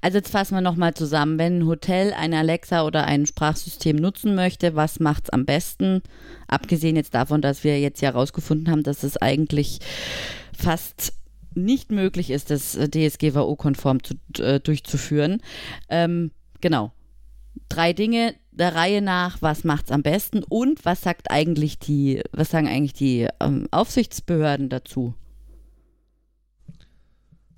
Also 0.00 0.18
jetzt 0.18 0.30
fassen 0.30 0.54
wir 0.54 0.60
nochmal 0.60 0.94
zusammen. 0.94 1.38
Wenn 1.38 1.58
ein 1.58 1.66
Hotel 1.66 2.12
eine 2.12 2.38
Alexa 2.38 2.84
oder 2.84 3.04
ein 3.04 3.26
Sprachsystem 3.26 3.96
nutzen 3.96 4.34
möchte, 4.34 4.74
was 4.74 5.00
macht's 5.00 5.30
am 5.30 5.44
besten? 5.44 6.02
Abgesehen 6.48 6.96
jetzt 6.96 7.14
davon, 7.14 7.40
dass 7.40 7.64
wir 7.64 7.80
jetzt 7.80 8.02
ja 8.02 8.12
herausgefunden 8.12 8.70
haben, 8.70 8.82
dass 8.82 9.02
es 9.02 9.16
eigentlich 9.16 9.80
fast 10.56 11.12
nicht 11.54 11.90
möglich 11.90 12.30
ist, 12.30 12.50
das 12.50 12.72
DSGVO-konform 12.72 13.98
äh, 14.38 14.60
durchzuführen. 14.60 15.40
Ähm, 15.88 16.32
genau. 16.60 16.92
Drei 17.68 17.92
Dinge 17.92 18.34
der 18.50 18.74
Reihe 18.74 19.02
nach, 19.02 19.40
was 19.40 19.64
macht's 19.64 19.90
am 19.90 20.02
besten 20.02 20.42
und 20.42 20.84
was 20.84 21.02
sagt 21.02 21.30
eigentlich 21.30 21.78
die, 21.78 22.22
was 22.32 22.50
sagen 22.50 22.68
eigentlich 22.68 22.92
die 22.92 23.28
ähm, 23.40 23.68
Aufsichtsbehörden 23.70 24.68
dazu? 24.68 25.14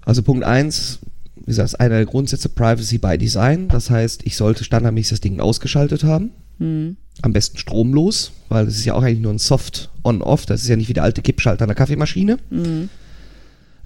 Also 0.02 0.22
Punkt 0.22 0.44
eins, 0.44 1.00
wie 1.36 1.46
gesagt, 1.46 1.68
ist 1.68 1.80
einer 1.80 1.96
der 1.96 2.06
Grundsätze 2.06 2.48
Privacy 2.48 2.98
by 2.98 3.18
Design. 3.18 3.68
Das 3.68 3.90
heißt, 3.90 4.22
ich 4.24 4.36
sollte 4.36 4.64
standardmäßig 4.64 5.10
das 5.10 5.20
Ding 5.20 5.40
ausgeschaltet 5.40 6.04
haben. 6.04 6.30
Hm. 6.58 6.96
Am 7.22 7.32
besten 7.32 7.58
stromlos, 7.58 8.32
weil 8.48 8.66
es 8.66 8.76
ist 8.76 8.84
ja 8.84 8.94
auch 8.94 9.02
eigentlich 9.02 9.20
nur 9.20 9.32
ein 9.32 9.38
Soft 9.38 9.90
On-Off. 10.04 10.46
Das 10.46 10.62
ist 10.62 10.68
ja 10.68 10.76
nicht 10.76 10.88
wie 10.88 10.94
der 10.94 11.04
alte 11.04 11.22
Kippschalter 11.22 11.66
der 11.66 11.74
Kaffeemaschine. 11.74 12.38
Mhm. 12.50 12.88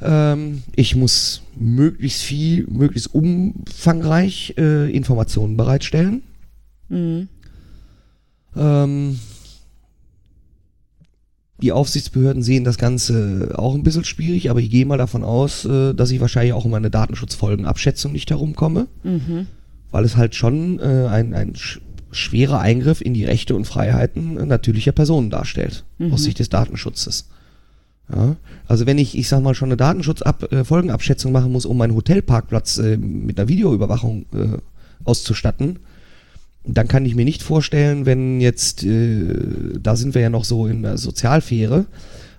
Ähm, 0.03 0.63
ich 0.75 0.97
muss 0.97 1.43
möglichst 1.57 2.23
viel, 2.23 2.67
möglichst 2.69 3.15
umfangreich 3.15 4.55
äh, 4.57 4.91
Informationen 4.91 5.57
bereitstellen. 5.57 6.23
Mhm. 6.89 7.29
Ähm, 8.57 9.19
die 11.62 11.73
Aufsichtsbehörden 11.73 12.42
sehen 12.42 12.64
das 12.64 12.79
Ganze 12.79 13.53
auch 13.57 13.75
ein 13.75 13.83
bisschen 13.83 14.05
schwierig, 14.05 14.51
aber 14.51 14.61
ich 14.61 14.70
gehe 14.70 14.87
mal 14.87 14.99
davon 14.99 15.25
aus, 15.25 15.64
äh, 15.64 15.94
dass 15.94 16.11
ich 16.11 16.20
wahrscheinlich 16.20 16.53
auch 16.53 16.64
um 16.64 16.75
eine 16.75 16.90
Datenschutzfolgenabschätzung 16.90 18.12
nicht 18.12 18.31
herumkomme, 18.31 18.87
Mhm. 19.03 19.46
weil 19.90 20.05
es 20.05 20.16
halt 20.16 20.35
schon 20.35 20.79
äh, 20.81 21.07
ein, 21.09 21.35
ein 21.35 21.55
sch 21.57 21.81
schwerer 22.12 22.59
Eingriff 22.59 23.01
in 23.01 23.14
die 23.14 23.25
Rechte 23.25 23.55
und 23.55 23.66
Freiheiten 23.66 24.37
äh, 24.37 24.44
natürlicher 24.44 24.90
Personen 24.90 25.31
darstellt, 25.31 25.85
aus 26.11 26.25
Sicht 26.25 26.40
des 26.40 26.49
Datenschutzes. 26.49 27.29
Ja, 28.12 28.35
also 28.66 28.85
wenn 28.87 28.99
ich, 28.99 29.16
ich 29.16 29.29
sag 29.29 29.40
mal, 29.42 29.55
schon 29.55 29.68
eine 29.68 29.77
Datenschutzfolgenabschätzung 29.77 31.31
machen 31.31 31.53
muss, 31.53 31.66
um 31.66 31.77
meinen 31.77 31.94
Hotelparkplatz 31.94 32.79
äh, 32.79 32.96
mit 32.96 33.38
einer 33.38 33.49
Videoüberwachung 33.49 34.27
äh, 34.35 34.59
auszustatten, 35.05 35.79
dann 36.64 36.88
kann 36.88 37.05
ich 37.07 37.14
mir 37.14 37.25
nicht 37.25 37.42
vorstellen, 37.42 38.07
wenn 38.07 38.40
jetzt, 38.40 38.85
äh, 38.85 39.35
da 39.81 39.96
sind 39.96 40.14
wir 40.14 40.23
ja 40.23 40.31
noch 40.31 40.44
so 40.44 40.66
in 40.66 40.83
der 40.83 40.99
Sozialsphäre, 40.99 41.87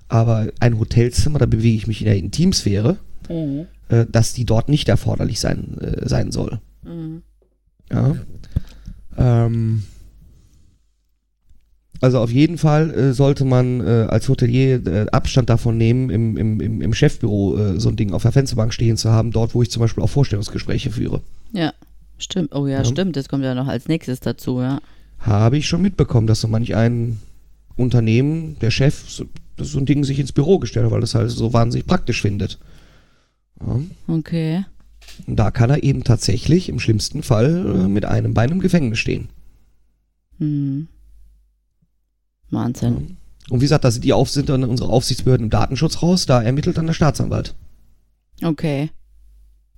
aber 0.08 0.50
ein 0.60 0.80
Hotelzimmer, 0.80 1.40
da 1.40 1.46
bewege 1.46 1.76
ich 1.76 1.88
mich 1.88 2.02
in 2.02 2.06
der 2.06 2.18
Intimsphäre, 2.18 2.98
Mhm. 3.30 3.68
äh, 3.90 4.06
dass 4.12 4.34
die 4.34 4.46
dort 4.46 4.70
nicht 4.70 4.90
erforderlich 4.90 5.40
sein, 5.40 5.78
äh, 5.80 6.08
sein 6.08 6.32
soll. 6.32 6.60
Mhm. 6.84 7.24
Ja. 7.92 8.16
Ähm, 9.18 9.84
also 12.00 12.20
auf 12.20 12.32
jeden 12.32 12.58
Fall 12.58 12.90
äh, 12.92 13.14
sollte 13.14 13.46
man 13.46 13.80
äh, 13.80 14.08
als 14.10 14.28
Hotelier 14.28 14.86
äh, 14.86 15.06
Abstand 15.12 15.50
davon 15.50 15.78
nehmen, 15.78 16.10
im, 16.10 16.36
im, 16.36 16.82
im, 16.82 16.94
Chefbüro 16.94 17.78
so 17.78 17.90
ein 17.90 17.96
Ding 17.96 18.12
auf 18.14 18.24
der 18.24 18.32
Fensterbank 18.32 18.74
stehen 18.74 18.98
zu 18.98 19.12
haben, 19.12 19.32
dort 19.32 19.54
wo 19.54 19.62
ich 19.62 19.70
zum 19.70 19.82
Beispiel 19.82 20.04
auch 20.04 20.10
Vorstellungsgespräche 20.10 20.90
führe. 20.90 21.22
Ja, 21.54 21.74
stimmt. 22.22 22.54
Oh 22.56 22.68
ja, 22.68 22.80
Ja. 22.80 22.86
stimmt. 22.86 23.16
Das 23.16 23.30
kommt 23.30 23.44
ja 23.44 23.56
noch 23.56 23.68
als 23.68 23.88
nächstes 23.88 24.20
dazu, 24.20 24.62
ja. 24.62 24.80
Habe 25.20 25.58
ich 25.58 25.68
schon 25.68 25.82
mitbekommen, 25.82 26.28
dass 26.28 26.42
so 26.42 26.48
manch 26.48 26.76
ein 26.76 27.20
Unternehmen, 27.76 28.58
der 28.60 28.72
Chef, 28.72 29.10
so, 29.10 29.26
so 29.58 29.80
ein 29.80 29.86
Ding 29.86 30.04
sich 30.04 30.20
ins 30.20 30.32
Büro 30.32 30.60
gestellt 30.60 30.86
hat, 30.86 30.92
weil 30.92 31.02
das 31.02 31.16
halt 31.16 31.30
so 31.30 31.54
wahnsinnig 31.54 31.86
praktisch 31.88 32.22
findet. 32.22 32.60
Ja. 33.60 33.80
Okay. 34.08 34.66
Und 35.28 35.36
da 35.38 35.52
kann 35.52 35.70
er 35.70 35.84
eben 35.84 36.04
tatsächlich 36.04 36.70
im 36.70 36.80
schlimmsten 36.80 37.22
Fall 37.24 37.66
äh, 37.66 37.88
mit 37.88 38.06
einem 38.06 38.34
Bein 38.34 38.50
im 38.50 38.60
Gefängnis 38.60 39.00
stehen. 39.00 39.30
Hm. 40.40 40.88
Wahnsinn. 42.50 43.18
Und 43.50 43.60
wie 43.60 43.66
gesagt, 43.66 43.84
da 43.84 43.92
sind 43.92 44.04
die 44.06 44.14
Auf 44.14 44.30
sind 44.30 44.50
dann 44.50 44.64
unsere 44.64 44.90
Aufsichtsbehörden 44.90 45.46
im 45.46 45.50
Datenschutz 45.50 46.02
raus, 46.02 46.26
da 46.26 46.42
ermittelt 46.42 46.78
dann 46.78 46.88
der 46.88 46.94
Staatsanwalt. 46.94 47.56
Okay. 48.44 48.90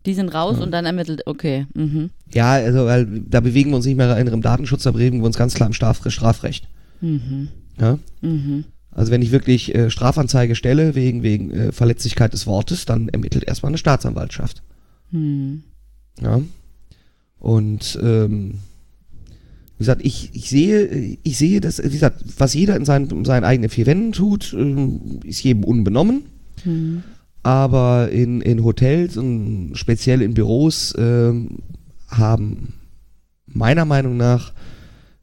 Die 0.05 0.13
sind 0.13 0.29
raus 0.29 0.57
Ja. 0.57 0.63
und 0.63 0.71
dann 0.71 0.85
ermittelt. 0.85 1.21
Okay. 1.25 1.65
Mhm. 1.73 2.09
Ja, 2.33 2.51
also 2.53 2.85
weil 2.85 3.05
da 3.05 3.39
bewegen 3.39 3.71
wir 3.71 3.77
uns 3.77 3.85
nicht 3.85 3.95
mehr 3.95 4.17
in 4.17 4.27
im 4.27 4.41
Datenschutz, 4.41 4.83
da 4.83 4.91
bewegen 4.91 5.19
wir 5.19 5.25
uns 5.25 5.37
ganz 5.37 5.53
klar 5.53 5.67
im 5.67 5.73
Straf 5.73 6.01
Strafrecht. 6.09 6.67
Mhm. 7.01 7.47
Ja? 7.79 7.99
Mhm. 8.21 8.65
Also 8.91 9.11
wenn 9.11 9.21
ich 9.21 9.31
wirklich 9.31 9.73
äh, 9.73 9.89
Strafanzeige 9.89 10.55
stelle 10.55 10.95
wegen, 10.95 11.23
wegen 11.23 11.51
äh, 11.51 11.71
Verletzlichkeit 11.71 12.33
des 12.33 12.45
Wortes, 12.45 12.85
dann 12.85 13.09
ermittelt 13.09 13.43
erstmal 13.45 13.71
eine 13.71 13.77
Staatsanwaltschaft. 13.77 14.61
Hm. 15.11 15.63
Ja. 16.21 16.41
Und 17.39 17.99
ähm, 18.01 18.59
wie 19.77 19.79
gesagt, 19.79 20.05
ich, 20.05 20.29
ich 20.33 20.49
sehe, 20.49 21.17
ich 21.23 21.37
sehe, 21.37 21.59
dass, 21.59 21.83
wie 21.83 21.89
gesagt, 21.89 22.23
was 22.37 22.53
jeder 22.53 22.75
in 22.75 22.85
seinen, 22.85 23.09
in 23.09 23.25
seinen 23.25 23.43
eigenen 23.43 23.69
vier 23.69 23.85
Wänden 23.85 24.11
tut, 24.11 24.53
ähm, 24.53 25.19
ist 25.23 25.43
jedem 25.43 25.63
unbenommen. 25.63 26.23
Hm. 26.63 27.03
Aber 27.43 28.09
in, 28.09 28.39
in 28.41 28.63
Hotels 28.63 29.17
und 29.17 29.71
speziell 29.75 30.21
in 30.21 30.33
Büros 30.33 30.93
ähm, 30.97 31.59
haben 32.07 32.73
meiner 33.45 33.85
Meinung 33.85 34.15
nach 34.17 34.53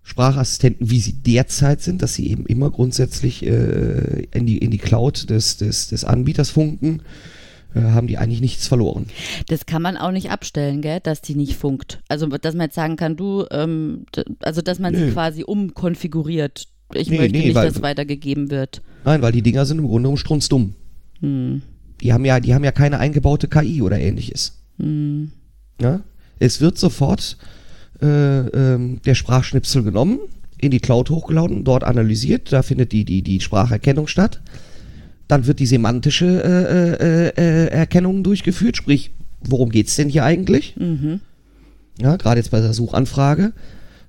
Sprachassistenten, 0.02 0.90
wie 0.90 1.00
sie 1.00 1.14
derzeit 1.14 1.80
sind, 1.80 2.02
dass 2.02 2.14
sie 2.14 2.28
eben 2.30 2.44
immer 2.46 2.70
grundsätzlich 2.70 3.44
äh, 3.46 4.26
in, 4.33 4.44
die, 4.46 4.59
in 4.59 4.70
die 4.70 4.78
Cloud 4.78 5.30
des, 5.30 5.56
des, 5.56 5.88
des 5.88 6.04
Anbieters 6.04 6.50
funken, 6.50 7.02
äh, 7.74 7.80
haben 7.80 8.06
die 8.06 8.18
eigentlich 8.18 8.40
nichts 8.40 8.66
verloren. 8.66 9.06
Das 9.48 9.66
kann 9.66 9.83
man 9.83 9.96
auch 9.96 10.11
nicht 10.11 10.30
abstellen, 10.30 10.83
gell, 10.83 11.00
dass 11.00 11.22
die 11.22 11.37
nicht 11.37 11.54
funkt. 11.54 12.00
Also, 12.09 12.26
dass 12.26 12.54
man 12.54 12.66
jetzt 12.66 12.74
sagen 12.74 12.96
kann, 12.96 13.16
du, 13.16 13.46
ähm, 13.50 14.04
also, 14.40 14.62
dass 14.62 14.78
man 14.78 14.92
Nö. 14.92 15.06
sie 15.06 15.12
quasi 15.12 15.44
umkonfiguriert. 15.44 16.64
Ich 16.92 17.09
Nee, 17.09 17.18
möchte 17.18 17.38
nee, 17.38 17.44
nicht, 17.46 17.54
weil- 17.54 17.68
dass 17.70 17.80
weitergegeben 17.83 18.50
wird. 18.50 18.83
Nein, 19.04 19.22
weil 19.22 19.33
die 19.33 19.42
Dinger 19.42 19.64
sind 19.64 19.78
im 19.78 19.85
Grunde 19.87 20.02
genommen 20.02 20.16
strunzdumm. 20.18 20.74
Hm. 21.20 21.62
Die 22.02 22.12
haben 22.12 22.24
ja, 22.24 22.40
die 22.40 22.54
haben 22.54 22.64
ja 22.64 22.72
keine 22.72 22.98
eingebaute 22.98 23.48
KI 23.48 23.82
oder 23.82 23.98
ähnliches. 23.98 24.58
Hm. 24.78 25.32
Ja? 25.80 26.00
Es 26.38 26.60
wird 26.60 26.78
sofort 26.78 27.36
äh, 28.00 28.06
ähm, 28.06 29.00
der 29.04 29.14
Sprachschnipsel 29.14 29.82
genommen, 29.82 30.18
in 30.58 30.70
die 30.70 30.80
Cloud 30.80 31.10
hochgeladen, 31.10 31.64
dort 31.64 31.84
analysiert, 31.84 32.52
da 32.52 32.62
findet 32.62 32.92
die, 32.92 33.04
die, 33.04 33.22
die 33.22 33.40
Spracherkennung 33.40 34.06
statt. 34.06 34.40
Dann 35.28 35.46
wird 35.46 35.60
die 35.60 35.66
semantische 35.66 36.26
äh, 36.26 37.04
äh, 37.04 37.28
äh, 37.28 37.66
Erkennung 37.68 38.24
durchgeführt, 38.24 38.76
sprich, 38.76 39.12
worum 39.42 39.70
geht's 39.70 39.96
denn 39.96 40.08
hier 40.08 40.24
eigentlich? 40.24 40.76
Mhm. 40.76 41.20
Ja, 42.00 42.16
gerade 42.16 42.40
jetzt 42.40 42.50
bei 42.50 42.60
der 42.60 42.72
Suchanfrage. 42.72 43.52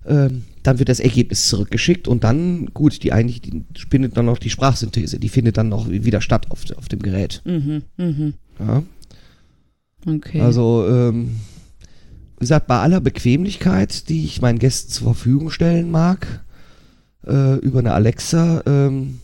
Ähm, 0.08 0.44
dann 0.64 0.80
wird 0.80 0.90
das 0.90 1.00
Ergebnis 1.00 1.48
zurückgeschickt 1.48 2.08
und 2.08 2.24
dann, 2.24 2.68
gut, 2.74 3.04
die 3.04 3.14
eigentlich 3.14 3.42
die 3.42 3.64
findet 3.90 4.16
dann 4.18 4.26
noch 4.26 4.38
die 4.38 4.50
Sprachsynthese, 4.50 5.20
die 5.20 5.30
findet 5.30 5.58
dann 5.58 5.70
noch 5.70 5.90
wieder 5.90 6.22
statt 6.22 6.52
auf, 6.52 6.64
auf 6.78 6.88
dem 6.88 7.00
Gerät. 7.00 7.42
Mhm. 7.46 7.84
Mhm. 7.98 8.34
Ja. 8.60 8.84
Okay. 10.06 10.42
Also, 10.42 10.86
ähm, 10.88 11.38
wie 12.38 12.42
gesagt, 12.42 12.68
bei 12.68 12.80
aller 12.80 13.02
Bequemlichkeit, 13.02 14.10
die 14.10 14.24
ich 14.24 14.42
meinen 14.42 14.60
Gästen 14.60 14.92
zur 14.92 15.14
Verfügung 15.14 15.52
stellen 15.52 15.92
mag, 15.92 16.44
äh, 17.26 17.58
über 17.58 17.80
eine 17.80 17.94
Alexa, 17.94 18.64
ähm, 18.66 19.20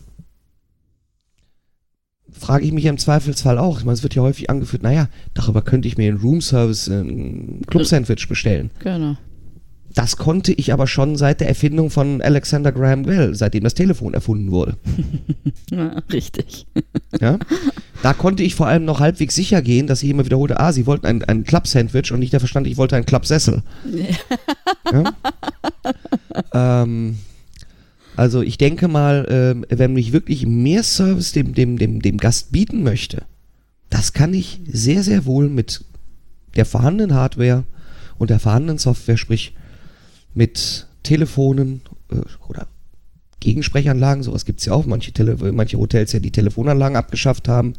frage 2.32 2.64
ich 2.64 2.72
mich 2.72 2.84
im 2.84 2.98
Zweifelsfall 2.98 3.58
auch. 3.58 3.78
Ich 3.78 3.84
meine, 3.84 3.94
es 3.94 4.02
wird 4.02 4.14
ja 4.14 4.22
häufig 4.22 4.50
angeführt, 4.50 4.82
naja, 4.82 5.08
darüber 5.34 5.62
könnte 5.62 5.88
ich 5.88 5.98
mir 5.98 6.08
einen 6.08 6.20
Room-Service, 6.20 6.88
ein 6.88 7.62
Club-Sandwich 7.66 8.28
bestellen. 8.28 8.70
genau. 8.80 9.16
Das 9.98 10.16
konnte 10.16 10.52
ich 10.52 10.72
aber 10.72 10.86
schon 10.86 11.16
seit 11.16 11.40
der 11.40 11.48
Erfindung 11.48 11.90
von 11.90 12.22
Alexander 12.22 12.70
Graham 12.70 13.02
Bell, 13.02 13.34
seitdem 13.34 13.64
das 13.64 13.74
Telefon 13.74 14.14
erfunden 14.14 14.52
wurde. 14.52 14.76
Ja, 15.70 16.00
richtig. 16.10 16.66
Ja? 17.20 17.38
Da 18.02 18.14
konnte 18.14 18.42
ich 18.42 18.54
vor 18.54 18.68
allem 18.68 18.86
noch 18.86 19.00
halbwegs 19.00 19.34
sicher 19.34 19.60
gehen, 19.60 19.86
dass 19.86 20.02
ich 20.02 20.08
immer 20.08 20.24
wiederholte, 20.24 20.58
ah, 20.58 20.72
sie 20.72 20.86
wollten 20.86 21.04
ein, 21.04 21.24
ein 21.24 21.44
Club-Sandwich 21.44 22.10
und 22.10 22.20
nicht 22.20 22.32
der 22.32 22.40
Verstand, 22.40 22.66
ich 22.66 22.78
wollte 22.78 22.96
einen 22.96 23.04
Club-Sessel. 23.04 23.62
Ja? 24.92 25.12
ähm, 26.82 27.18
also 28.16 28.40
ich 28.40 28.56
denke 28.56 28.88
mal, 28.88 29.26
ähm, 29.28 29.66
wenn 29.68 29.96
ich 29.96 30.12
wirklich 30.12 30.46
mehr 30.46 30.84
Service 30.84 31.32
dem, 31.32 31.54
dem, 31.54 31.76
dem, 31.76 32.00
dem 32.00 32.16
Gast 32.16 32.52
bieten 32.52 32.82
möchte, 32.82 33.24
das 33.90 34.14
kann 34.14 34.32
ich 34.32 34.60
sehr, 34.66 35.02
sehr 35.02 35.26
wohl 35.26 35.50
mit 35.50 35.84
der 36.56 36.64
vorhandenen 36.64 37.14
Hardware 37.14 37.64
und 38.16 38.30
der 38.30 38.38
vorhandenen 38.38 38.78
Software, 38.78 39.18
sprich 39.18 39.54
mit 40.38 40.86
Telefonen 41.02 41.82
äh, 42.10 42.20
oder 42.48 42.68
Gegensprechanlagen, 43.40 44.22
sowas 44.22 44.44
gibt 44.44 44.60
es 44.60 44.66
ja 44.66 44.72
auch. 44.72 44.86
Manche, 44.86 45.12
Tele 45.12 45.36
manche 45.52 45.78
Hotels 45.78 46.12
ja 46.12 46.20
die 46.20 46.30
Telefonanlagen 46.30 46.96
abgeschafft 46.96 47.48
haben, 47.48 47.74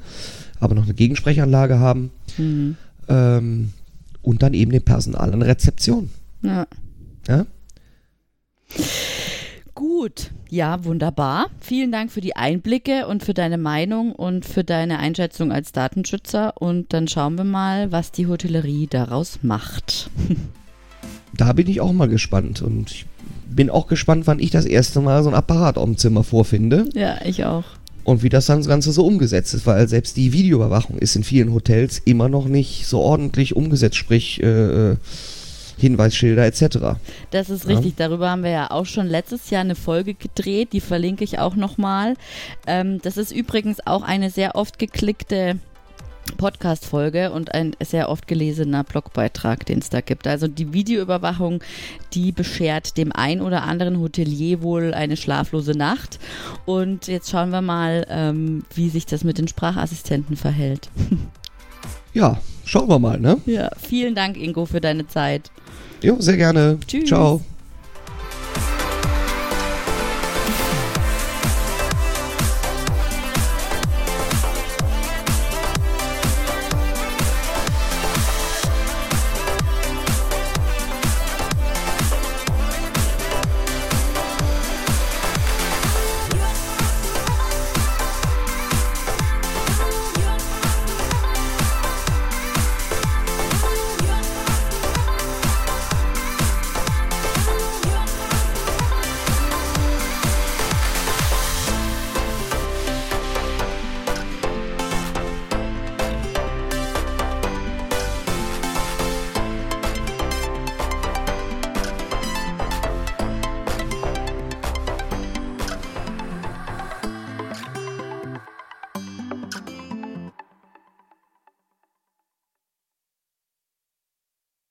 aber 0.60 0.76
noch 0.76 0.84
eine 0.84 0.94
Gegensprechanlage 0.94 1.80
haben. 1.80 2.12
Mhm. 2.38 2.76
Ähm, 3.08 3.74
und 4.22 4.44
dann 4.44 4.54
eben 4.54 4.72
den 4.72 4.84
Personal 4.84 5.34
an 5.34 5.42
Rezeption. 5.42 6.10
Ja. 6.42 6.68
Ja? 7.28 7.46
Gut, 9.74 10.32
ja, 10.50 10.84
wunderbar. 10.84 11.48
Vielen 11.62 11.94
Dank 11.94 12.12
für 12.12 12.22
die 12.22 12.36
Einblicke 12.36 13.08
und 13.08 13.24
für 13.24 13.34
deine 13.34 13.58
Meinung 13.58 14.12
und 14.12 14.46
für 14.46 14.66
deine 14.66 15.00
Einschätzung 15.00 15.54
als 15.54 15.72
Datenschützer. 15.72 16.62
Und 16.62 16.92
dann 16.94 17.08
schauen 17.08 17.38
wir 17.38 17.46
mal, 17.46 17.92
was 17.92 18.12
die 18.12 18.28
Hotellerie 18.28 18.88
daraus 18.88 19.40
macht. 19.44 20.10
Da 21.36 21.54
bin 21.54 21.68
ich 21.70 21.82
auch 21.82 21.92
mal 21.94 22.08
gespannt. 22.10 22.62
Und 22.62 22.92
ich 22.92 23.06
bin 23.50 23.70
auch 23.70 23.88
gespannt, 23.88 24.28
wann 24.28 24.40
ich 24.40 24.52
das 24.52 24.66
erste 24.66 25.00
Mal 25.02 25.24
so 25.24 25.30
ein 25.30 25.36
Apparat 25.36 25.78
auf 25.78 25.86
dem 25.86 25.98
Zimmer 25.98 26.24
vorfinde 26.24 26.86
Ja, 26.94 27.18
ich 27.26 27.46
auch. 27.46 27.64
und 28.04 28.24
wie 28.24 28.30
das 28.30 28.46
dann 28.48 28.60
das 28.60 28.68
Ganze 28.68 28.92
so 28.92 29.06
umgesetzt 29.06 29.54
ist, 29.54 29.66
weil 29.66 29.88
selbst 29.88 30.18
die 30.18 30.34
Videoüberwachung 30.34 30.98
ist 30.98 31.16
in 31.16 31.24
vielen 31.24 31.54
Hotels 31.54 32.00
immer 32.06 32.30
noch 32.30 32.46
nicht 32.46 32.86
so 32.88 33.00
ordentlich 33.00 33.56
umgesetzt, 33.56 33.96
sprich 33.98 34.42
äh, 34.44 34.92
äh, 34.92 34.98
Hinweisschilder 35.78 36.46
etc. 36.46 36.98
Das 37.32 37.50
ist 37.50 37.64
Ja. 37.66 37.76
richtig. 37.76 37.96
Darüber 37.96 38.30
haben 38.30 38.44
wir 38.44 38.50
ja 38.52 38.72
auch 38.72 38.86
schon 38.86 39.08
letztes 39.08 39.50
Jahr 39.50 39.62
eine 39.62 39.76
Folge 39.76 40.14
gedreht. 40.14 40.74
Die 40.74 40.82
verlinke 40.82 41.24
ich 41.24 41.40
auch 41.40 41.56
nochmal. 41.56 42.16
Ähm, 42.68 43.00
das 43.02 43.16
ist 43.18 43.32
übrigens 43.32 43.78
auch 43.88 44.04
eine 44.04 44.30
sehr 44.30 44.56
oft 44.56 44.78
geklickte 44.78 45.58
Podcast-Folge 46.38 47.32
und 47.32 47.54
ein 47.54 47.76
sehr 47.84 48.10
oft 48.10 48.28
gelesener 48.28 48.84
Blogbeitrag, 48.84 49.66
den 49.66 49.80
es 49.80 49.90
da 49.90 50.02
gibt. 50.02 50.28
Also 50.28 50.48
die 50.48 50.74
Videoüberwachung, 50.74 51.64
die 52.14 52.32
beschert 52.32 52.98
dem 52.98 53.12
ein 53.12 53.42
oder 53.42 53.64
anderen 53.64 54.00
Hotelier 54.00 54.62
wohl 54.62 54.94
eine 54.94 55.18
schlaflose 55.18 55.72
Nacht. 55.72 56.20
Und 56.66 57.08
jetzt 57.08 57.30
schauen 57.30 57.50
wir 57.50 57.62
mal, 57.62 58.06
ähm, 58.10 58.64
wie 58.74 58.90
sich 58.90 59.06
das 59.06 59.24
mit 59.24 59.38
den 59.38 59.48
Sprachassistenten 59.48 60.36
verhält. 60.36 60.90
Ja, 62.12 62.40
schauen 62.66 62.90
wir 62.90 62.98
mal, 63.00 63.20
ne? 63.20 63.38
Ja, 63.46 63.70
vielen 63.78 64.16
Dank, 64.16 64.36
Ingo, 64.36 64.66
für 64.66 64.82
deine 64.82 65.08
Zeit. 65.08 65.52
Jo, 66.02 66.16
sehr 66.20 66.38
gerne. 66.38 66.80
Tschüss. 66.88 67.08
Ciao. 67.08 67.42